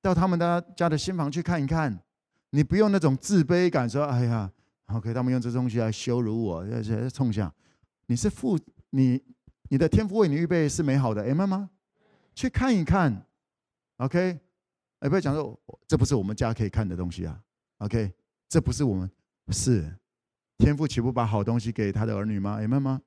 [0.00, 2.02] 到他们的家的新房去看一看，
[2.50, 4.50] 你不用那种自卑感，说，哎呀
[4.86, 7.54] ，OK，他们用这东西来羞辱我，这这冲向，
[8.06, 8.58] 你是父
[8.88, 9.22] 你。
[9.72, 11.70] 你的天赋为你预备是美好的，哎，妈妈，
[12.34, 13.26] 去看一看
[13.96, 14.38] ，OK，
[14.98, 15.58] 哎，不要讲说
[15.88, 17.40] 这不是我们家可以看的东西啊
[17.78, 18.12] ，OK，
[18.50, 19.10] 这不是我们
[19.48, 19.90] 是
[20.58, 22.58] 天赋岂不把好东西给他的儿女吗？
[22.60, 23.00] 哎，妈妈，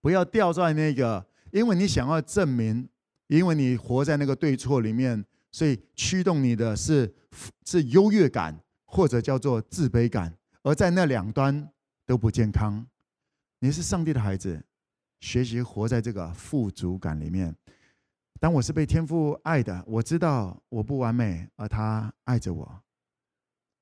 [0.00, 2.88] 不要掉在那个，因为你想要证明，
[3.28, 7.14] 因为你活在那个对错里面，所以驱动你的是
[7.64, 11.70] 是优越感或者叫做自卑感，而在那两端
[12.04, 12.84] 都不健康。
[13.60, 14.60] 你是上帝的孩子。
[15.22, 17.56] 学习活在这个富足感里面。
[18.40, 22.82] 当我是被天父爱的，我知道我不完美，而他爱着我。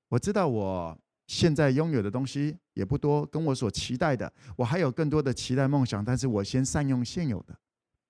[0.09, 6.05] 我知道我现在拥有的东西也不多，跟我所期待的，我还有更多的期待梦想。
[6.05, 7.59] 但是我先善用现有的。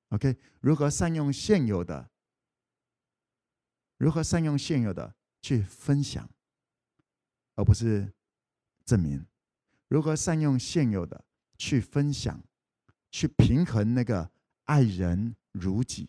[0.08, 2.10] OK，如何善用现有的？
[3.96, 6.28] 如何善用现有的去分享，
[7.54, 8.12] 而不是
[8.84, 9.24] 证明？
[9.86, 11.24] 如何善用现有的
[11.56, 12.42] 去分享？
[13.10, 14.30] 去平衡那个
[14.64, 16.08] 爱人如己，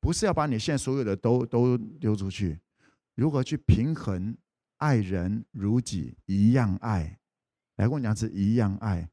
[0.00, 2.60] 不是要把你现在所有的都都丢出去。
[3.14, 4.36] 如何去平衡
[4.78, 7.18] 爱人如己，一样爱？
[7.76, 9.10] 来跟我讲是一样爱。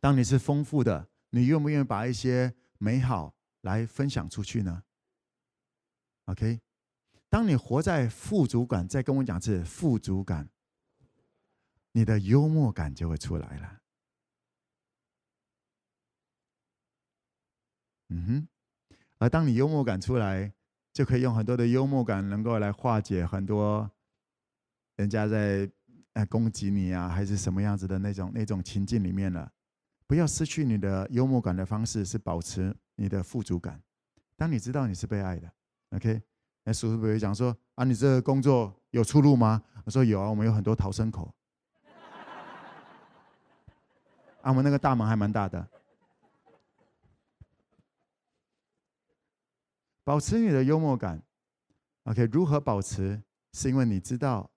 [0.00, 4.82] 当你是丰富的，你愿不愿意把一些美好来分享出去呢
[6.24, 6.60] ？OK，
[7.28, 10.48] 当你活在富足感，再跟我讲是富足感，
[11.92, 13.81] 你的幽默感就会出来了。
[18.14, 18.48] 嗯哼，
[19.18, 20.52] 而当你幽默感出来，
[20.92, 23.90] 就可以用很多的幽默感，能够来化解很多
[24.96, 25.70] 人家在
[26.12, 29.50] 呃攻击你啊，还是什么样子的那种那种情境里面了。
[30.06, 33.80] 不要失去你的幽默感的方式是保持你的富足感。
[34.36, 35.50] 当你知道你是被爱的
[35.92, 36.20] ，OK？
[36.64, 39.62] 那叔叔不会讲说啊，你这个工作有出路吗？
[39.84, 41.32] 我说有啊，我们有很多逃生口。
[44.42, 45.66] 啊，我们那个大门还蛮大的。
[50.04, 51.22] 保持你的幽默感
[52.04, 52.24] ，OK？
[52.26, 53.22] 如何保持？
[53.52, 54.50] 是因为你知道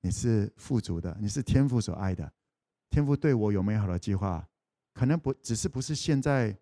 [0.00, 2.32] 你是富足的，你是天父所爱的。
[2.88, 4.48] 天父对我有美好的计划，
[4.94, 6.56] 可能不只是不是现在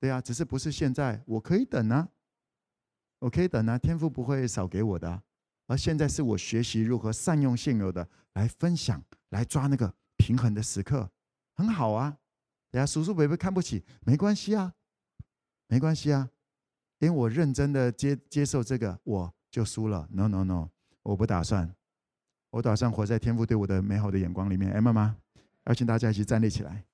[0.00, 2.08] 对啊，只是不是现在，我可以等啊，
[3.20, 5.22] 我可以等啊，天父不会少给我的。
[5.68, 11.08] 而现在是我学习如何善用现有的来分享，来抓那个平衡的时刻，
[11.54, 12.18] 很好啊。
[12.70, 14.74] 等下叔叔伯伯看不起，没关系啊，
[15.68, 16.28] 没关系啊，
[17.02, 20.08] 因为我认真的接接受这个，我就输了。
[20.12, 20.68] No No No，
[21.02, 21.74] 我不打算，
[22.50, 24.70] 我打算活在天父对我的美好的眼光里面。
[24.70, 25.16] 哎，妈妈，
[25.64, 26.84] 邀请大家一起站立起来。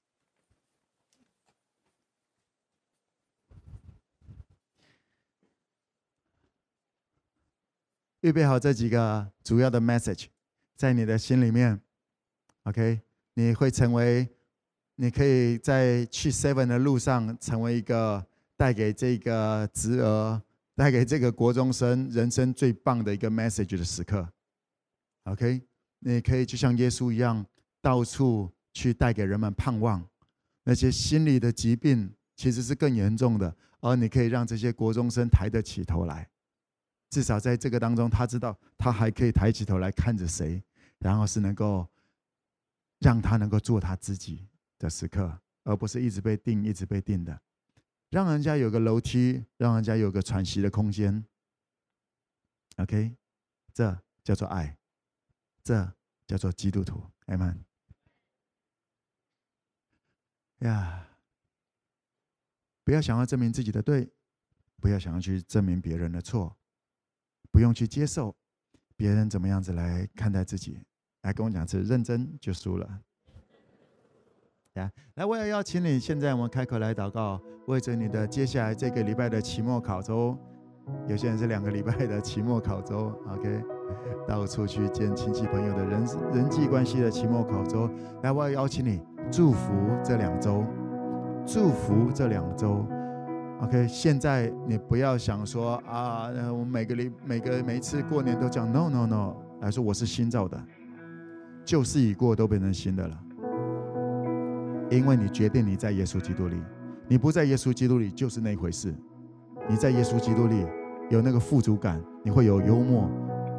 [8.23, 10.29] 预备好这几个主要的 message，
[10.75, 11.79] 在你的心里面
[12.63, 13.03] ，OK？
[13.35, 14.27] 你会成为，
[14.95, 18.27] 你可以在去 Seven 的路上，成为一个
[18.59, 20.43] 带给这个侄儿、
[20.75, 24.29] 带给这个国中生人生最棒的一个 message 的时刻
[25.25, 25.63] ，OK？
[26.01, 27.47] 你可以就像耶稣一样，
[27.81, 30.05] 到处去带给人们盼望。
[30.65, 36.29] 那些心理的疾病其实是更严重的，而你可以让这些国中生抬得起头来。
[37.11, 40.63] 至少在这个当中，他知道他还可以抬起头来看着谁，
[40.99, 41.89] 然后是能够
[42.99, 44.49] 让他能够做他自己
[44.79, 47.41] 的时刻，而不是一直被定、一直被定的，
[48.11, 51.25] 让人家有个楼梯，让人家有个喘息的空间。
[52.77, 53.17] OK，
[53.73, 54.79] 这叫做爱，
[55.63, 55.95] 这
[56.27, 57.03] 叫做基督徒。
[57.27, 57.65] Amen。
[60.61, 61.09] 呀，
[62.85, 64.11] 不要想要证明自己的对，
[64.81, 66.57] 不要想要去证明别人的错。
[67.51, 68.37] 不用去接受
[68.95, 70.85] 别人怎么样子来看待自己，
[71.23, 73.03] 来跟我讲是认真就输了。
[74.79, 80.39] 来，来，我也邀请你，现在我们开口来祷告，为着你的接下来这个礼拜的期末考周，
[81.09, 83.61] 有些人是两个礼拜的期末考周， OK，
[84.27, 87.91] 到处去见亲戚朋友的人人际关系的期末考周。
[88.23, 89.03] 来，我也邀请你
[89.33, 89.73] 祝福
[90.05, 90.65] 这两周，
[91.45, 92.87] 祝福这两周。
[93.61, 100.57] OK，现在你不要想说啊，我每个礼每个每一次过年都讲 No No No，来说我是新造的，
[101.65, 103.19] 旧事已过，都变成新的了。
[104.91, 106.57] 因为你决定你在耶稣基督里，
[107.07, 108.95] 你不在耶稣基督里就是那回事。
[109.69, 110.67] 你在耶稣基督里
[111.11, 113.11] 有那个富足感，你会有幽默，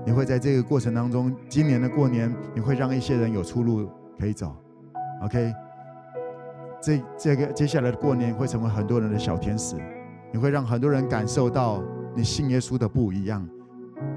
[0.05, 4.55] 你会在这个过程当中，今年的过年你会让一些人有出路可以走。
[5.23, 5.53] OK。
[6.81, 9.75] 这这个接下来的过年会成为很多人的小天使，
[10.31, 11.83] 你会让很多人感受到
[12.15, 13.45] 你信耶稣的不一样，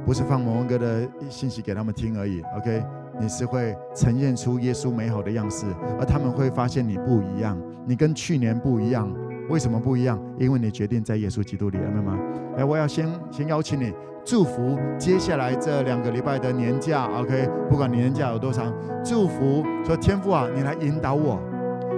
[0.06, 2.40] 不是放某某哥的信息给他们听而已。
[2.56, 2.84] OK，
[3.20, 5.66] 你是会呈现出耶稣美好的样式，
[5.98, 7.56] 而他们会发现你不一样，
[7.86, 9.12] 你跟去年不一样。
[9.48, 10.18] 为什么不一样？
[10.38, 12.18] 因为你决定在耶稣基督里，明白吗？
[12.56, 13.92] 来，我要先先邀请你
[14.24, 17.08] 祝福接下来这两个礼拜的年假。
[17.18, 18.72] OK，不管年假有多长，
[19.04, 21.40] 祝福说天父啊，你来引导我。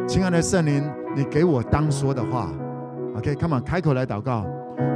[0.09, 0.83] 亲爱的圣灵，
[1.15, 2.51] 你给我当说的话
[3.17, 4.47] ，OK，Come on，开口来祷告，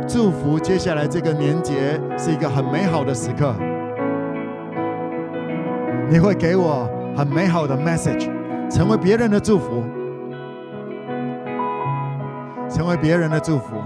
[0.09, 3.55] 祝福接下来这个年节是一个很美好的时刻。
[6.11, 8.31] 你会给我很美好的 message，
[8.71, 9.85] 成为别人的祝福，
[12.71, 13.77] 成为别人的祝福。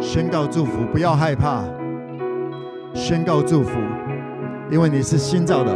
[0.00, 1.64] 宣告祝福，不要害怕。
[2.94, 3.78] 宣告祝福，
[4.70, 5.74] 因为你是新造的，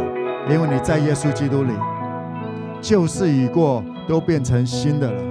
[0.49, 1.73] 因为你在耶稣基督里，
[2.79, 5.21] 旧事已过，都变成新的了。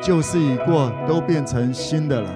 [0.00, 2.30] 旧事已过，都变成新的了。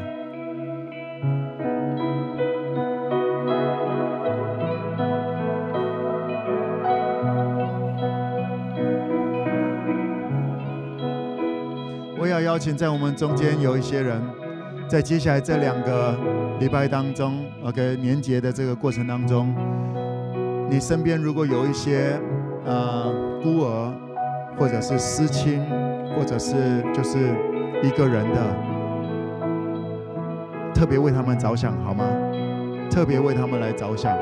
[12.20, 14.22] 我要邀请在我们中间有一些人。
[14.86, 16.16] 在接下来这两个
[16.59, 19.54] 礼拜当中，OK，年节的这个过程当中，
[20.70, 22.18] 你身边如果有一些
[22.64, 23.92] 呃孤儿，
[24.59, 25.62] 或者是失亲，
[26.16, 27.18] 或者是就是
[27.82, 28.40] 一个人的，
[30.74, 32.04] 特别为他们着想好吗？
[32.90, 34.16] 特别为他们来着想。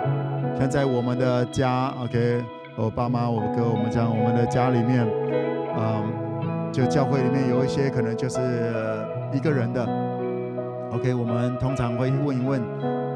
[0.59, 2.43] 像在我们的家，OK，
[2.77, 5.07] 我爸妈、我哥、我们家，我们的家里面，
[5.79, 6.03] 嗯、
[6.73, 8.41] 就教会里面有一些可能就是
[9.33, 9.87] 一个人的。
[10.93, 12.61] OK，我们通常会问一问，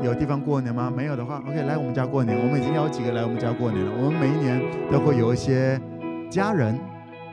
[0.02, 0.92] 有地方过年吗？
[0.94, 2.36] 没有的话，OK，来我们家过年。
[2.38, 3.92] 我们已经有几个来我们家过年了。
[3.98, 5.80] 我们每一年都会有一些
[6.30, 6.78] 家人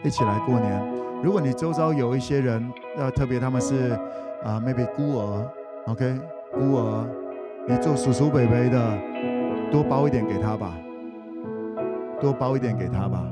[0.04, 0.82] 一起来过年。
[1.24, 3.92] 如果你周遭有一些人，要特别他们是
[4.44, 5.52] 啊、，maybe 孤儿
[5.88, 6.20] ，OK，
[6.54, 7.08] 孤儿，
[7.68, 8.98] 你做叔叔伯伯的，
[9.72, 10.74] 多包一点给他吧，
[12.20, 13.24] 多包一点给他吧，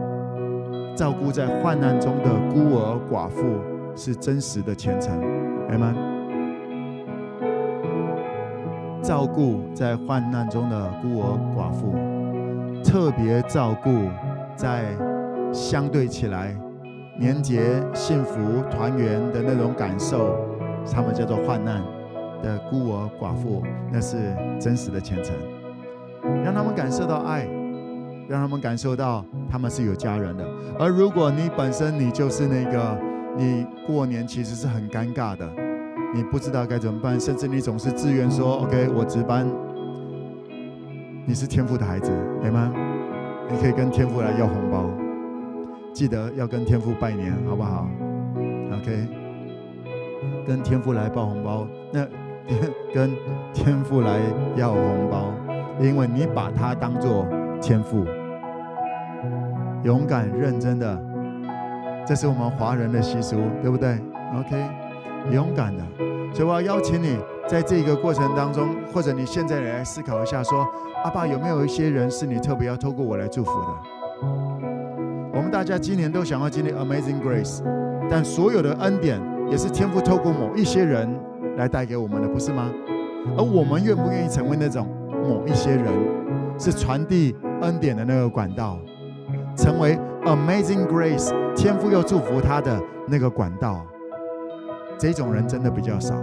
[0.95, 3.43] 照顾在患难中的孤儿寡妇。
[3.97, 5.17] 是真实的虔诚，
[5.69, 6.14] 阿们。
[9.05, 11.93] 照顾在患难中的孤儿寡妇，
[12.83, 14.09] 特别照顾
[14.55, 14.85] 在
[15.53, 16.57] 相对起来
[17.19, 20.35] 年节、幸福、团圆的那种感受，
[20.91, 21.83] 他们叫做患难
[22.41, 24.17] 的孤儿寡妇，那是
[24.59, 25.35] 真实的虔诚，
[26.43, 27.47] 让他们感受到爱。
[28.27, 30.43] 让他们感受到他们是有家人的。
[30.79, 32.97] 而如果你本身你就是那个，
[33.37, 35.47] 你过年其实是很尴尬的，
[36.15, 39.45] 你不知道该怎么办，甚至你总是自愿说 “OK，我值班”。
[41.27, 42.09] 你是天父的孩子，
[42.41, 42.71] 对吗？
[43.51, 44.89] 你可以跟天父来要红包，
[45.91, 47.85] 记得要跟天父拜年，好不好
[48.77, 49.07] ？OK，
[50.47, 52.07] 跟天父来报红包，那
[52.95, 53.11] 跟
[53.53, 54.17] 天父来
[54.55, 55.33] 要红包，
[55.81, 57.27] 因为你把他当做。
[57.61, 58.05] 天父，
[59.83, 61.01] 勇敢认真的，
[62.05, 63.97] 这是我们华人的习俗，对不对
[64.37, 64.63] ？OK，
[65.31, 65.83] 勇敢的。
[66.33, 67.17] 所以我要邀请你，
[67.47, 70.67] 在这个过程当中，或者你现在来思考一下，说：
[71.03, 73.67] 阿爸，有没有一些人是你特别要透过我来祝福的？
[75.33, 77.61] 我们大家今年都想要经历 Amazing Grace，
[78.09, 81.09] 但所有的恩典也是天父透过某一些人
[81.57, 82.69] 来带给我们的，不是吗？
[83.37, 84.87] 而我们愿不愿意成为那种
[85.27, 85.85] 某一些人，
[86.59, 87.35] 是传递？
[87.61, 88.77] 恩典的那个管道，
[89.55, 93.85] 成为 Amazing Grace，天父又祝福他的那个管道。
[94.97, 96.15] 这种人真的比较少，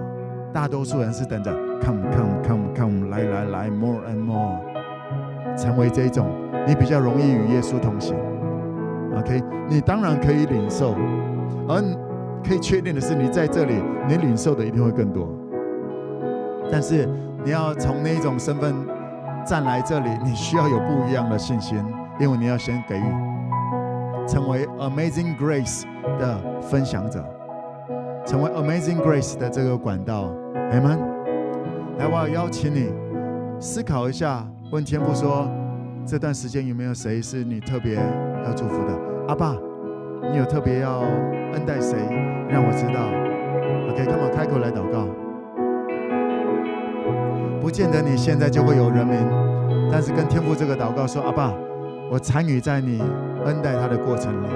[0.52, 1.52] 大多数人是等着
[1.82, 4.58] Come Come Come Come 来来来 More and More，
[5.56, 6.28] 成为这种
[6.66, 8.16] 你比较容易与耶稣同行。
[9.16, 10.94] OK，你当然可以领受，
[11.68, 11.82] 而
[12.46, 13.74] 可以确定的是，你在这里
[14.08, 15.28] 你领受的一定会更多。
[16.70, 17.08] 但是
[17.44, 18.74] 你要从那种身份。
[19.44, 21.76] 站来这里，你需要有不一样的信心，
[22.20, 23.02] 因为你要先给予，
[24.24, 25.82] 成为 Amazing Grace
[26.16, 27.24] 的分享者，
[28.24, 30.32] 成为 Amazing Grace 的这个管道。
[30.54, 30.98] Amen。
[31.98, 32.92] 来，我要邀请你
[33.60, 35.48] 思考一下，问天父说：
[36.06, 37.96] 这段时间有没有谁是你特别
[38.44, 38.98] 要祝福的？
[39.28, 39.56] 阿爸，
[40.30, 41.00] 你有特别要
[41.52, 41.96] 恩待谁？
[42.48, 43.08] 让我知道。
[43.92, 45.06] ，OK，come on 开口来祷告。
[47.60, 49.16] 不见得你现在就会有人民，
[49.90, 51.54] 但是跟天父这个祷告说：“阿爸，
[52.10, 53.00] 我参与在你
[53.44, 54.46] 恩待他的过程里，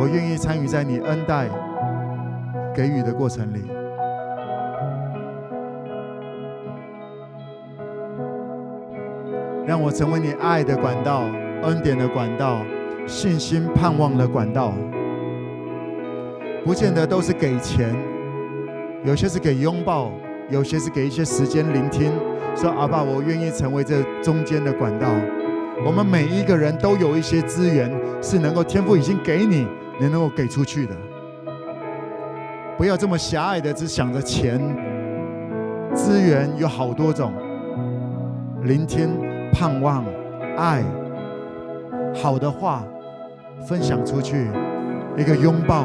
[0.00, 1.46] 我愿意参与在你恩待
[2.74, 3.62] 给予的过程里，
[9.66, 11.24] 让我成为你爱的管道、
[11.64, 12.62] 恩典的管道、
[13.06, 14.72] 信心盼望的管道。
[16.64, 17.94] 不见得都是给钱，
[19.04, 20.10] 有些是给拥抱。”
[20.50, 22.10] 有些是给一些时间聆听，
[22.56, 25.06] 说阿爸，我愿意成为这中间的管道。
[25.86, 27.88] 我们每一个人都有一些资源
[28.20, 29.64] 是能够天赋已经给你，
[30.00, 30.96] 你能够给出去的。
[32.78, 34.58] 不要这么狭隘的只想着钱。
[35.92, 37.32] 资源有好多种，
[38.62, 39.10] 聆听、
[39.52, 40.04] 盼望、
[40.56, 40.82] 爱，
[42.14, 42.84] 好的话
[43.66, 44.46] 分享出去，
[45.16, 45.84] 一个拥抱，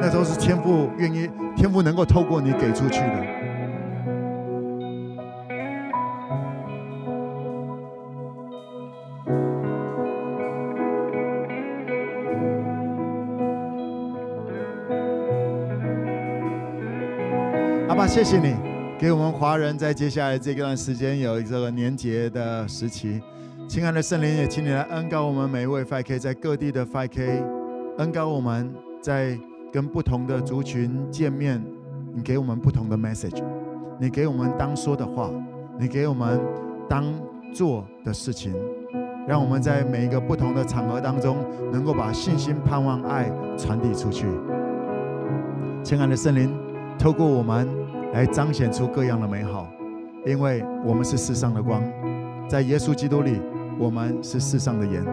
[0.00, 3.39] 那都是天赋愿意，天赋能够透过你给出去的。
[18.10, 18.56] 谢谢你
[18.98, 23.22] 给我们华人在接下来这段时间有这个年节的时期，
[23.68, 27.44] 亲爱的圣灵也请你来恩告我们每一位 5K 在各地的 5K，
[27.98, 29.38] 恩告我们在
[29.72, 31.64] 跟不同的族群见面，
[32.12, 33.40] 你给我们不同的 message，
[34.00, 35.30] 你给我们当说的话，
[35.78, 36.40] 你给我们
[36.88, 37.04] 当
[37.54, 38.52] 做的事情，
[39.24, 41.36] 让我们在每一个不同的场合当中，
[41.72, 44.26] 能够把信心、盼望、爱传递出去。
[45.84, 46.52] 亲爱的圣灵，
[46.98, 47.79] 透过我们。
[48.12, 49.68] 来彰显出各样的美好，
[50.26, 51.82] 因为我们是世上的光，
[52.48, 53.40] 在耶稣基督里，
[53.78, 55.04] 我们是世上的盐。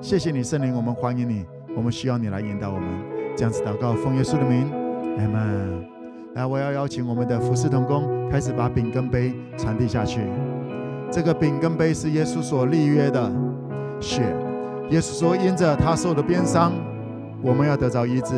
[0.00, 1.44] 谢谢你，圣灵，我们欢迎你，
[1.76, 2.88] 我们需要你来引导我们。
[3.36, 4.70] 这样子祷告，奉耶稣的名，
[5.18, 5.84] 阿门。
[6.34, 10.20] 来，我要邀请我们的服侍同工开始把饼跟杯传递下去。
[11.10, 13.32] 这个饼跟杯是耶稣所立约的
[13.98, 14.22] 血。
[14.90, 16.72] 耶稣说，因着他受的鞭伤，
[17.42, 18.34] 我们要得着医治；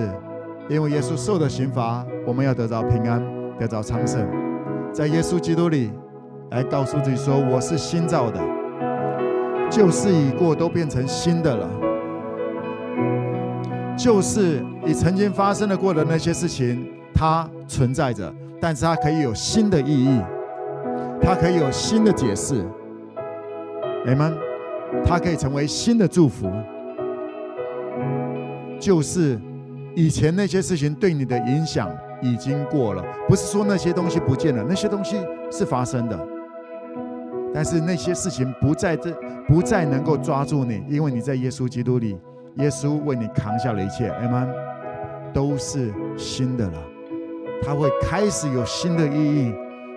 [0.70, 3.35] 因为耶稣受的刑罚，我们要得着平安。
[3.58, 4.26] 得着昌盛，
[4.92, 5.90] 在耶稣基督里，
[6.50, 8.40] 来告诉自己说：“我是新造的，
[9.70, 11.68] 旧事已过，都变成新的了。
[13.96, 20.20] 旧事你曾经发生的过的那些事情，它存在着，但是它可以有新的意义，
[21.22, 22.62] 它可以有新的解释。
[24.06, 24.36] 阿们，
[25.04, 26.52] 它可以成为新的祝福。
[28.78, 29.40] 就是
[29.94, 31.88] 以前那些事情对你的影响
[32.20, 35.16] 已经过了，不是说那些东西不见了，那些东西
[35.50, 36.18] 是发生的，
[37.54, 39.10] 但是那些事情不再这
[39.48, 42.18] 不再能够抓住你，因为你在耶稣基督里，
[42.56, 44.48] 耶稣为你扛下了一切，阿们，
[45.32, 46.78] 都是新的了，
[47.62, 49.54] 他会开始有新的意义，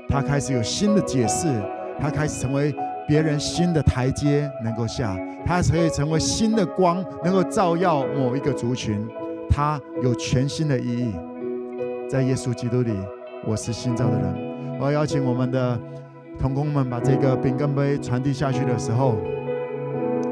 [0.08, 1.48] 他开始有新的解释，
[2.00, 2.74] 他开始成为
[3.08, 9.08] 别人新的台阶能够下，他可以成为新的光，能够照耀某一个族群。
[9.52, 11.12] 他有全新的意义，
[12.10, 12.92] 在耶稣基督里，
[13.46, 14.34] 我是新造的人。
[14.80, 15.80] 我要邀请我们的
[16.40, 19.16] 同工们把这个饼跟杯传递下去的时候，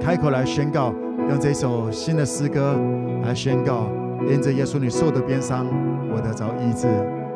[0.01, 0.91] 开口来宣告，
[1.29, 2.75] 用这首新的诗歌
[3.23, 3.91] 来宣告：
[4.27, 5.67] 因着耶稣你受的鞭伤，
[6.11, 6.87] 我得着医治；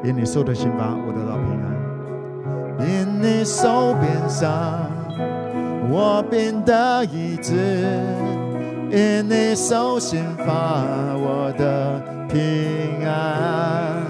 [0.04, 1.70] 因你受的刑罚，我得到平安。
[2.90, 4.90] 因你受鞭伤，
[5.92, 7.54] 我变得医治。
[8.90, 10.84] 因你受刑罚，
[11.16, 14.01] 我的平安；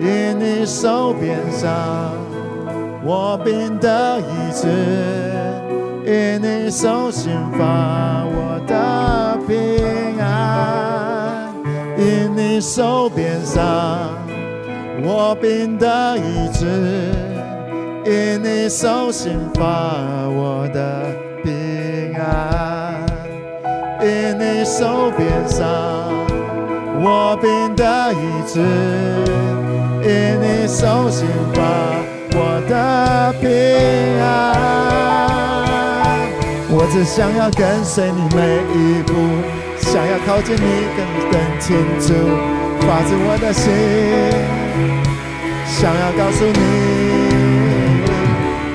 [0.00, 1.70] 因你受鞭伤，
[3.04, 4.68] 我便得医治；
[6.06, 11.52] 因你受刑罚，我的平安；
[11.98, 14.08] 因你受鞭伤，
[15.02, 16.66] 我便得医治；
[18.04, 19.94] 因你受刑罚，
[20.28, 21.06] 我的
[21.42, 23.04] 平安。
[24.00, 25.66] 因你受鞭伤，
[27.02, 28.60] 我便得医治；
[30.08, 31.60] 因你受刑罚，
[32.32, 32.72] 我的
[33.42, 33.46] 平
[34.24, 34.26] 安。
[36.70, 38.40] 我只想要跟随你每
[38.72, 39.12] 一步，
[39.76, 42.14] 想要靠近你更更清楚，
[42.80, 43.68] 发自我的心，
[45.66, 46.56] 想要告诉你，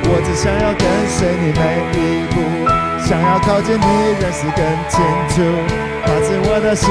[0.05, 1.61] 我只想要跟随你每
[1.97, 2.37] 一步。
[3.03, 3.87] 想要靠近你，
[4.21, 5.01] 认识更清
[5.33, 5.41] 楚，
[6.05, 6.85] 发自我的心，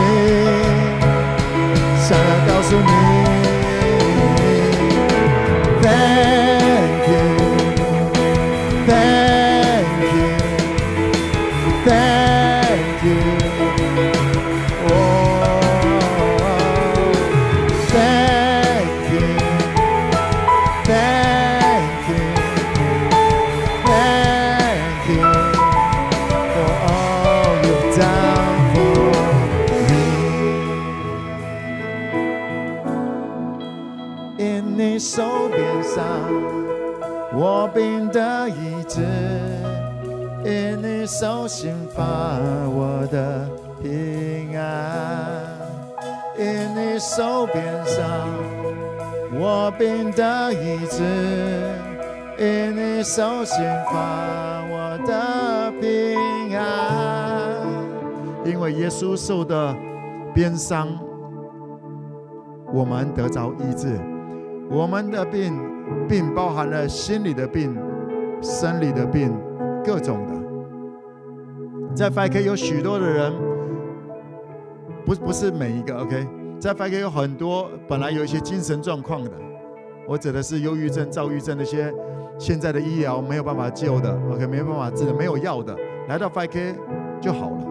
[2.03, 3.52] 想要告诉你。
[5.83, 6.82] pé.
[41.23, 42.37] 手心发，
[42.75, 43.49] 我的
[43.81, 44.67] 平安；
[46.37, 46.45] 因
[46.75, 48.05] 你受鞭伤，
[49.39, 51.01] 我病得医治；
[52.37, 57.55] 因你手心发，我的平安。
[58.45, 59.73] 因为耶稣受的
[60.35, 60.89] 鞭伤，
[62.75, 63.97] 我们得着医治。
[64.69, 65.57] 我们的病，
[66.09, 67.79] 病包含了心理的病、
[68.43, 69.33] 生理的病，
[69.85, 70.42] 各种的。
[71.95, 73.33] 在 FK 有许多的人，
[75.05, 76.27] 不不是每一个 OK，
[76.59, 79.31] 在 FK 有很多本来有一些精神状况的，
[80.09, 81.93] 我指的是忧郁症、躁郁症那些
[82.39, 85.77] 现在的医疗没有办法救的 OK，没有办法治的、没有药的，
[86.09, 86.75] 来到 FK
[87.21, 87.67] 就好了，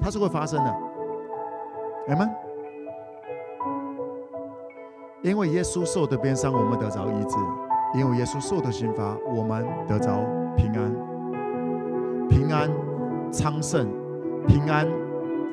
[0.00, 0.70] 它是会发生的，
[2.08, 2.30] 阿们，
[5.22, 7.36] 因为耶稣受的鞭伤，我们得着医治；
[7.98, 10.24] 因为耶稣受的刑罚，我们得着
[10.56, 11.11] 平安。
[12.32, 12.70] 平安
[13.30, 13.86] 昌盛，
[14.48, 14.88] 平安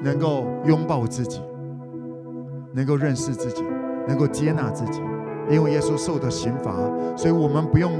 [0.01, 1.41] 能够拥抱自己，
[2.73, 3.65] 能够认识自己，
[4.07, 5.01] 能够接纳自己。
[5.49, 6.73] 因为耶稣受的刑罚，
[7.17, 7.91] 所以我们不用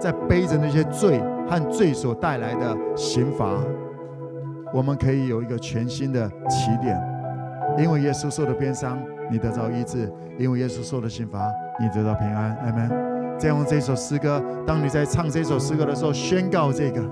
[0.00, 3.58] 再背着那些罪和罪所带来的刑罚，
[4.72, 6.98] 我们可以有一个全新的起点。
[7.78, 8.98] 因为耶稣受的鞭伤，
[9.30, 11.46] 你得到医治；因为耶稣受的刑罚，
[11.78, 12.56] 你得到平安。
[12.56, 13.38] 阿门。
[13.38, 17.02] 再用这首诗歌，当你在唱这首诗歌的时候，宣告这个。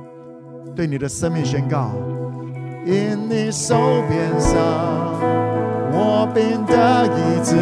[0.74, 1.90] 对你的生命宣告，
[2.86, 4.56] 因你受鞭伤，
[5.92, 7.54] 我便得医治；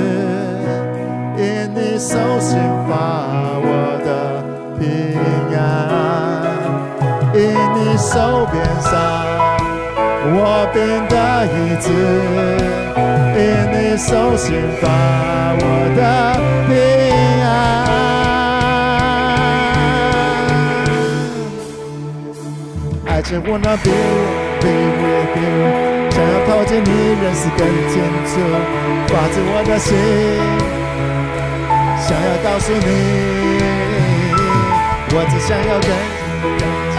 [1.36, 1.42] 因
[1.74, 2.56] 你受刑
[2.88, 2.94] 罚，
[3.62, 3.68] 我
[4.04, 4.08] 的
[4.78, 4.86] 平
[5.58, 5.58] 安；
[7.34, 7.38] 因
[7.74, 8.92] 你受鞭伤，
[10.32, 10.38] 我
[10.72, 10.78] 便
[11.08, 11.14] 得
[11.46, 11.90] 医治；
[13.36, 13.40] 因
[13.72, 14.48] 你受刑
[14.80, 14.84] 罚，
[15.58, 15.64] 我
[15.96, 16.00] 的
[16.68, 16.72] 平
[23.30, 23.94] 在我那边
[24.58, 25.46] ，be with you，
[26.10, 26.90] 想要靠近你，
[27.22, 28.42] 认识更清楚，
[29.06, 29.94] 发自我的心，
[32.02, 32.90] 想要告诉你，
[35.14, 36.98] 我只想要跟你更近，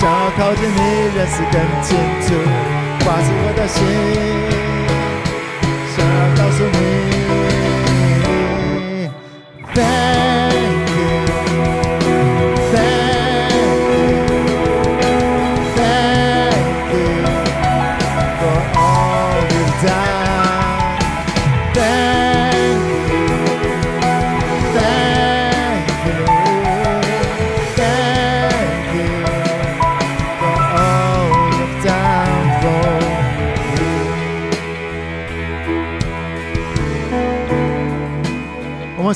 [0.00, 0.80] 想要靠近你，
[1.14, 2.32] 认识更清楚，
[3.00, 3.76] 发自我的心，
[5.94, 7.29] 想要告诉你。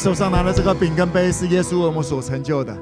[0.05, 2.76] 手上拿的这个饼跟杯是耶稣为我们所成就的，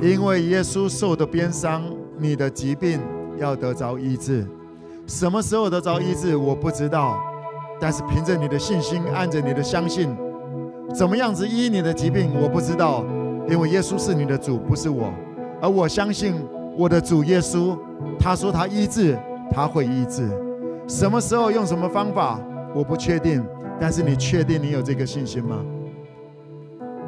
[0.00, 1.84] 因为耶稣受的鞭伤，
[2.18, 2.98] 你的疾病
[3.38, 4.44] 要得着医治。
[5.06, 7.16] 什么时候得着医治，我不知道，
[7.80, 10.12] 但是凭着你的信心，按着你的相信，
[10.92, 13.04] 怎么样子医你的疾病，我不知道，
[13.48, 15.14] 因为耶稣是你的主，不是我，
[15.60, 16.34] 而我相信
[16.76, 17.78] 我的主耶稣，
[18.18, 19.16] 他说他医治，
[19.52, 20.28] 他会医治。
[20.88, 22.40] 什么时候用什么方法，
[22.74, 23.46] 我不确定，
[23.78, 25.64] 但是你确定你有这个信心吗？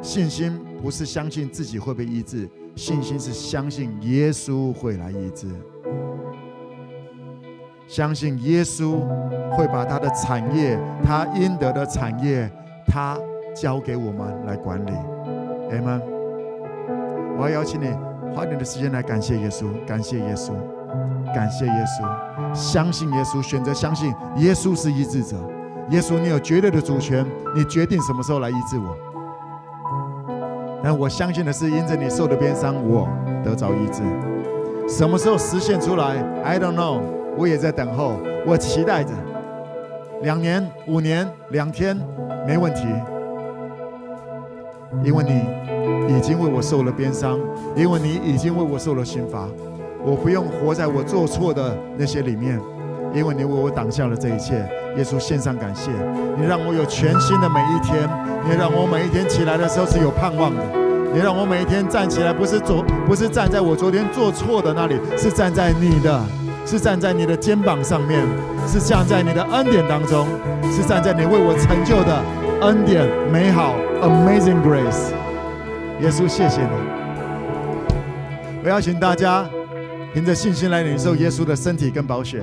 [0.01, 5.47] 信心不是相信自己会被医治，信心是相信耶稣会来医治，
[7.87, 8.99] 相信耶稣
[9.51, 12.49] 会把他的产业，他应得的产业，
[12.85, 13.17] 他
[13.55, 14.91] 交给我们来管理。
[15.71, 16.01] 阿们。
[17.37, 17.87] 我要邀请你
[18.33, 20.53] 花点的时间来感谢耶稣，感谢耶稣，
[21.33, 25.35] 感谢耶稣，相信耶稣，选择相信耶稣是医治者。
[25.89, 28.95] 耶稣，你有绝对的主权，你决定什么时候来医治我。
[30.85, 33.09] 但我相信的是，因着你受的鞭伤，我
[33.43, 34.03] 得着医治。
[34.87, 37.01] 什么时候实现出来？I don't know。
[37.35, 39.09] 我也在等候，我期待着。
[40.21, 41.99] 两年、五年、两天，
[42.45, 42.85] 没问题。
[45.03, 47.39] 因为你已经为我受了鞭伤，
[47.75, 49.47] 因为你已经为我受了刑罚，
[50.05, 52.61] 我不用活在我做错的那些里面，
[53.15, 54.55] 因为你为我挡下了这一切。
[54.97, 55.89] 耶稣献上感谢，
[56.37, 58.07] 你让我有全新的每一天，
[58.43, 60.61] 你让我每一天起来的时候是有盼望的，
[61.13, 66.21] 你让我每一天站起来不是昨不是站在我昨天做错的那里，是站在你的，
[66.65, 68.21] 是站在你的肩膀上面，
[68.67, 70.27] 是站在你的恩典当中，
[70.71, 72.21] 是站在你为我成就的
[72.61, 75.11] 恩典美好 Amazing Grace。
[76.01, 76.69] 耶稣，谢谢你！
[78.63, 79.45] 我邀请大家
[80.13, 82.41] 凭着信心来领受耶稣的身体跟宝血。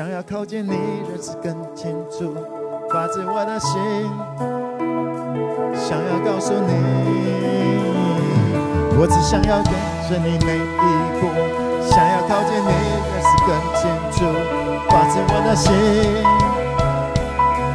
[0.00, 0.70] 想要靠近你，
[1.10, 2.34] 认识更清楚，
[2.90, 3.76] 发自我的心，
[5.76, 6.72] 想要告诉你，
[8.96, 9.70] 我只想要跟
[10.08, 10.58] 着你每一
[11.20, 11.28] 步，
[11.84, 12.72] 想要靠近你，
[13.12, 14.24] 认识更清楚，
[14.88, 15.68] 发自我的心，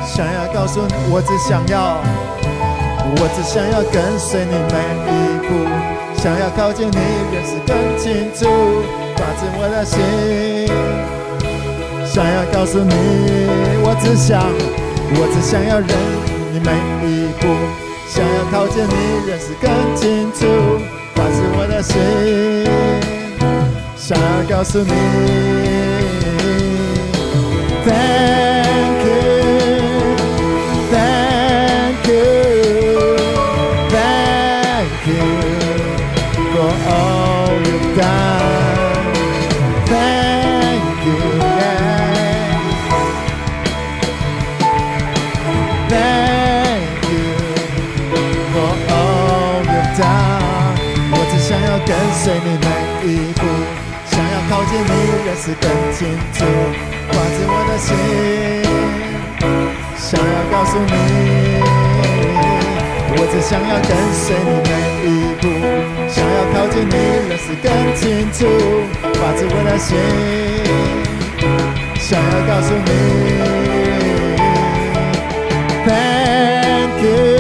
[0.04, 2.02] 想要告诉你，我只想要，
[3.22, 5.54] 我只想要跟随你每一步，
[6.18, 6.98] 想要靠近你，
[7.32, 8.50] 认识更清楚。
[9.16, 10.02] 发自我的心，
[12.16, 12.94] 想要告诉你，
[13.84, 14.42] 我只想，
[15.20, 15.90] 我只想要认
[16.54, 16.72] 你每
[17.06, 17.46] 一步，
[18.08, 20.48] 想要靠近你，认识更清楚。
[21.14, 21.94] 发自我的心，
[23.98, 24.94] 想要告诉你
[55.98, 56.44] 清楚，
[57.08, 57.96] 发自我的心，
[59.96, 60.92] 想要告诉你，
[63.16, 64.72] 我只想要跟随你每
[65.06, 65.10] 一
[65.40, 65.44] 步，
[66.10, 66.94] 想要靠近你，
[67.30, 67.66] 认识更
[67.96, 68.04] 清
[68.34, 68.38] 楚，
[69.14, 69.96] 发自我的心，
[71.98, 72.90] 想要告诉你
[75.88, 77.35] ，Thank you.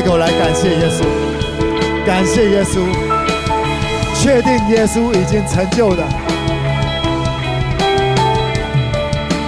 [0.00, 1.04] 开口来感谢耶稣，
[2.06, 2.80] 感谢耶稣，
[4.14, 6.08] 确定耶稣已经成就了，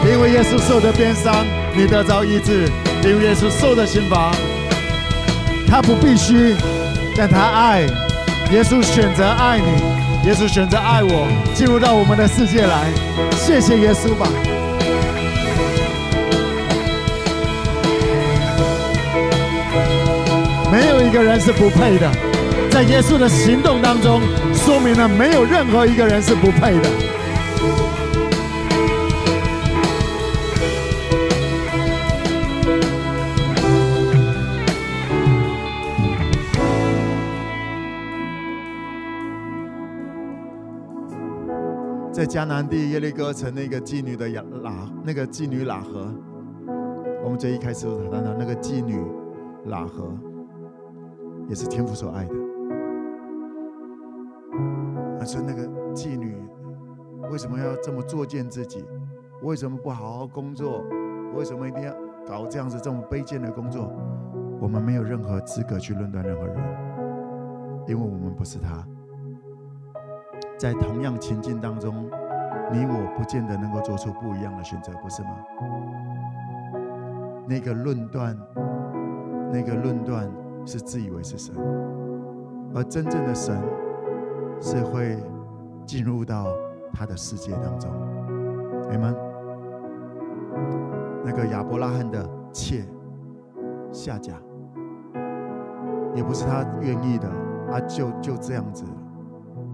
[0.05, 2.70] 因为耶稣受的鞭伤，你得着医治；
[3.03, 4.31] 因为耶稣受的刑罚，
[5.66, 6.55] 他不必须，
[7.16, 7.81] 但他爱，
[8.51, 12.93] 耶稣选择爱你，耶稣选择爱我，进入到我们的世界来，
[13.35, 14.29] 谢谢耶稣吧。
[20.73, 22.11] 没有一个人是不配的，
[22.70, 24.23] 在耶稣的行动当中，
[24.55, 26.89] 说明了没有任何一个人是不配的。
[42.11, 46.11] 在迦南地耶利哥城那个妓女的雅喇，那个妓女喇合，
[47.23, 48.99] 我们最一开始谈到那个妓女
[49.69, 50.11] 喇合。
[51.48, 52.35] 也是天父所爱的。
[55.19, 56.36] 他说：“那个妓女
[57.31, 58.85] 为什么要这么作践自己？
[59.43, 60.82] 为什么不好好工作？
[61.35, 61.94] 为什么一定要
[62.27, 63.93] 搞这样子这么卑贱的工作？
[64.60, 66.56] 我们没有任何资格去论断任何人，
[67.86, 68.85] 因为我们不是他。
[70.59, 72.09] 在同样情境当中，
[72.73, 75.31] 你我不见得能够做出不一样的选择，不是吗？
[77.48, 78.36] 那个论断，
[79.52, 80.28] 那个论断。”
[80.65, 81.55] 是自以为是神，
[82.75, 83.61] 而真正的神
[84.61, 85.17] 是会
[85.85, 86.47] 进入到
[86.93, 87.91] 他的世界当中，
[88.91, 89.15] 你们？
[91.25, 92.85] 那个亚伯拉罕的妾
[93.93, 94.35] 夏甲，
[96.15, 97.29] 也不是他愿意的，
[97.71, 98.85] 啊，就就这样子。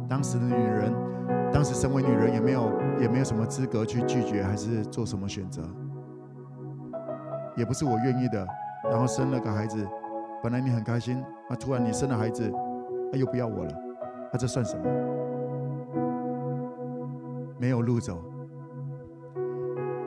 [0.06, 0.92] 当时的女人，
[1.50, 2.70] 当时身为女人，也没有
[3.00, 5.62] 也没有什么资格去拒绝，还是做什么选择，
[7.56, 8.46] 也不是我愿意的，
[8.84, 9.86] 然后生了个孩子。
[10.42, 12.50] 本来你很开心，啊，突然你生了孩子，
[13.10, 13.70] 他又不要我了，
[14.32, 14.84] 那这算什么？
[17.58, 18.22] 没有路走，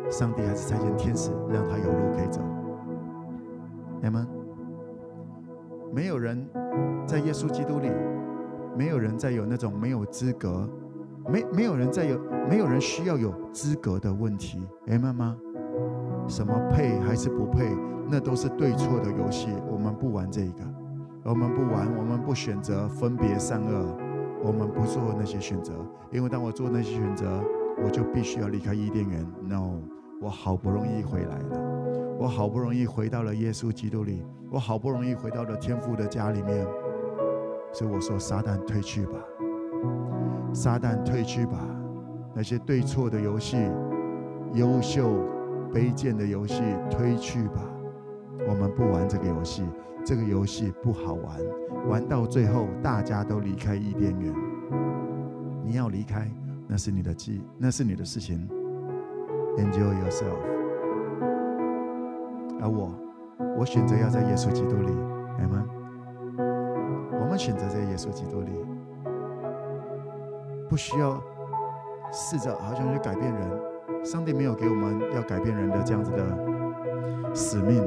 [0.10, 2.41] 上帝还是差遣天使让他有路可以走。
[4.02, 4.26] 你们
[5.94, 6.48] 没有人
[7.06, 7.91] 在耶稣基督里，
[8.78, 10.68] 没有人再有那种没有资格，
[11.28, 12.18] 没没有人再有，
[12.49, 14.66] 没有人需要有资格的问题。
[14.86, 15.38] 明白吗？
[16.27, 17.76] 什么配还是不配？
[18.10, 20.64] 那都是对错的游戏，我们不玩这个，
[21.23, 23.98] 我们不玩，我们不选择分别善恶，
[24.43, 25.73] 我们不做那些选择，
[26.11, 27.41] 因为当我做那些选择，
[27.81, 29.26] 我就必须要离开伊甸园。
[29.48, 29.80] No，
[30.22, 36.68] 我好不容易回来了，我好不容易回到了耶稣基督里，我好不容易回到了天父的家里面，
[37.72, 39.14] 所以我说：撒旦退去吧，
[40.52, 41.57] 撒旦退去吧，
[42.35, 43.57] 那些对错的游戏、
[44.53, 45.07] 优秀
[45.73, 47.61] 卑贱的游戏，退去吧。
[48.48, 49.64] 我们不玩这个游戏，
[50.03, 51.39] 这个游戏不好玩，
[51.88, 54.34] 玩到最后大家都离开伊甸园。
[55.64, 56.27] 你要离开，
[56.68, 58.49] 那是你的记，那是你的事情。
[59.57, 60.38] Enjoy yourself。
[62.61, 62.93] 而我，
[63.57, 64.91] 我选择要在耶稣基督里，
[65.38, 65.65] 明白吗？
[67.22, 68.52] 我们选择在耶稣基督里，
[70.69, 71.22] 不需要
[72.11, 73.70] 试着好像去改变人。
[74.03, 77.82] 上帝没有给我们要改变人的这样子的使命。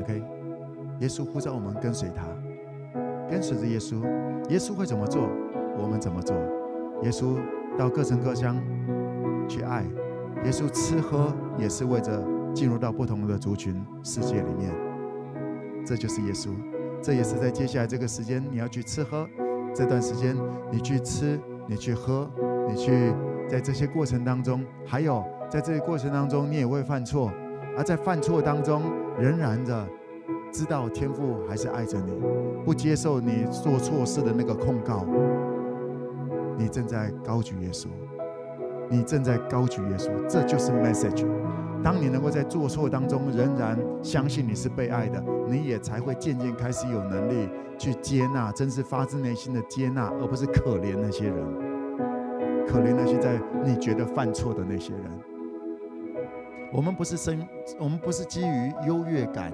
[0.00, 0.22] OK，
[1.00, 2.24] 耶稣呼召我们跟随他，
[3.30, 4.00] 跟随着耶稣，
[4.48, 5.28] 耶稣会怎么做，
[5.76, 6.36] 我们怎么做。
[7.02, 7.36] 耶稣
[7.76, 8.56] 到各城各乡
[9.48, 9.82] 去爱，
[10.44, 12.24] 耶稣吃喝也是为着
[12.54, 14.72] 进入到不同的族群世界里面。
[15.84, 16.50] 这就是耶稣，
[17.02, 19.28] 这也是在接下来这个时间你要去吃喝，
[19.74, 20.36] 这段时间
[20.70, 22.30] 你去吃，你去喝，
[22.68, 23.12] 你去
[23.48, 27.32] 在这些过程当中，还有在这些过程当中，你也会犯错。
[27.76, 28.82] 而在犯错当中，
[29.18, 29.86] 仍然的
[30.52, 32.12] 知道天父还是爱着你，
[32.64, 35.06] 不接受你做错事的那个控告。
[36.56, 37.86] 你正在高举耶稣，
[38.90, 41.24] 你正在高举耶稣，这就是 message。
[41.84, 47.48] 当你能够在做错当中仍然相信你是被爱的，你也才会渐渐开始有能力
[47.78, 51.36] 去接纳，真是发自内心的接纳，而不是可怜那些人，
[52.68, 55.04] 可怜那些在你觉得犯错的那些人。
[56.70, 57.48] 我们不是生，
[57.80, 59.50] 我们不是基于优越感，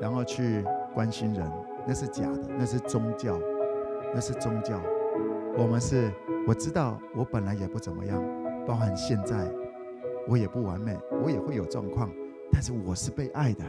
[0.00, 1.48] 然后去关心人，
[1.86, 3.38] 那是假的，那是宗教，
[4.12, 4.76] 那是宗教。
[5.56, 6.12] 我们是，
[6.46, 8.20] 我知道我本来也不怎么样，
[8.66, 9.48] 包含现在，
[10.26, 12.10] 我也不完美，我也会有状况，
[12.50, 13.64] 但是我是被爱的，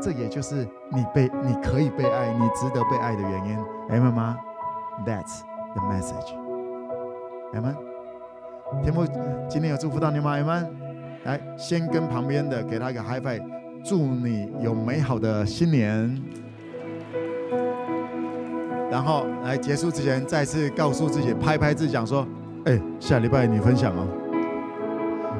[0.00, 3.56] 这也就是你被，你可以被爱，你值得被爱的原因。
[3.90, 4.38] 明白吗
[5.04, 5.42] ？That's
[5.74, 6.34] the message。
[7.52, 7.91] 明白？
[8.82, 9.04] 天父
[9.48, 10.36] 今天有祝福到你吗？
[10.36, 10.64] 明白？
[11.24, 13.42] 来，先跟旁边的给他一个 high five，
[13.84, 16.20] 祝你有美好的新年。
[18.90, 22.26] 然后来结束之前，再次告诉自己，拍拍自己，讲说
[22.66, 24.06] ：“哎，下礼拜你分享哦。”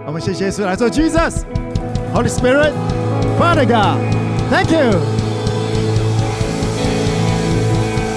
[0.07, 1.43] 我们谢谢耶稣来做 Jesus
[2.15, 2.73] Holy Spirit
[3.39, 3.99] Father God
[4.51, 4.99] Thank you。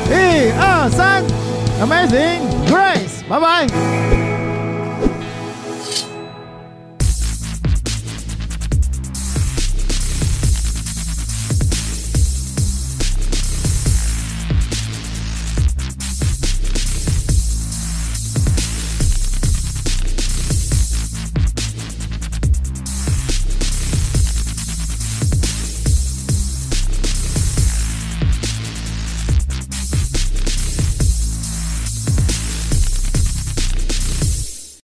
[0.10, 1.24] 一二三
[1.82, 4.15] ，Amazing Grace，拜拜。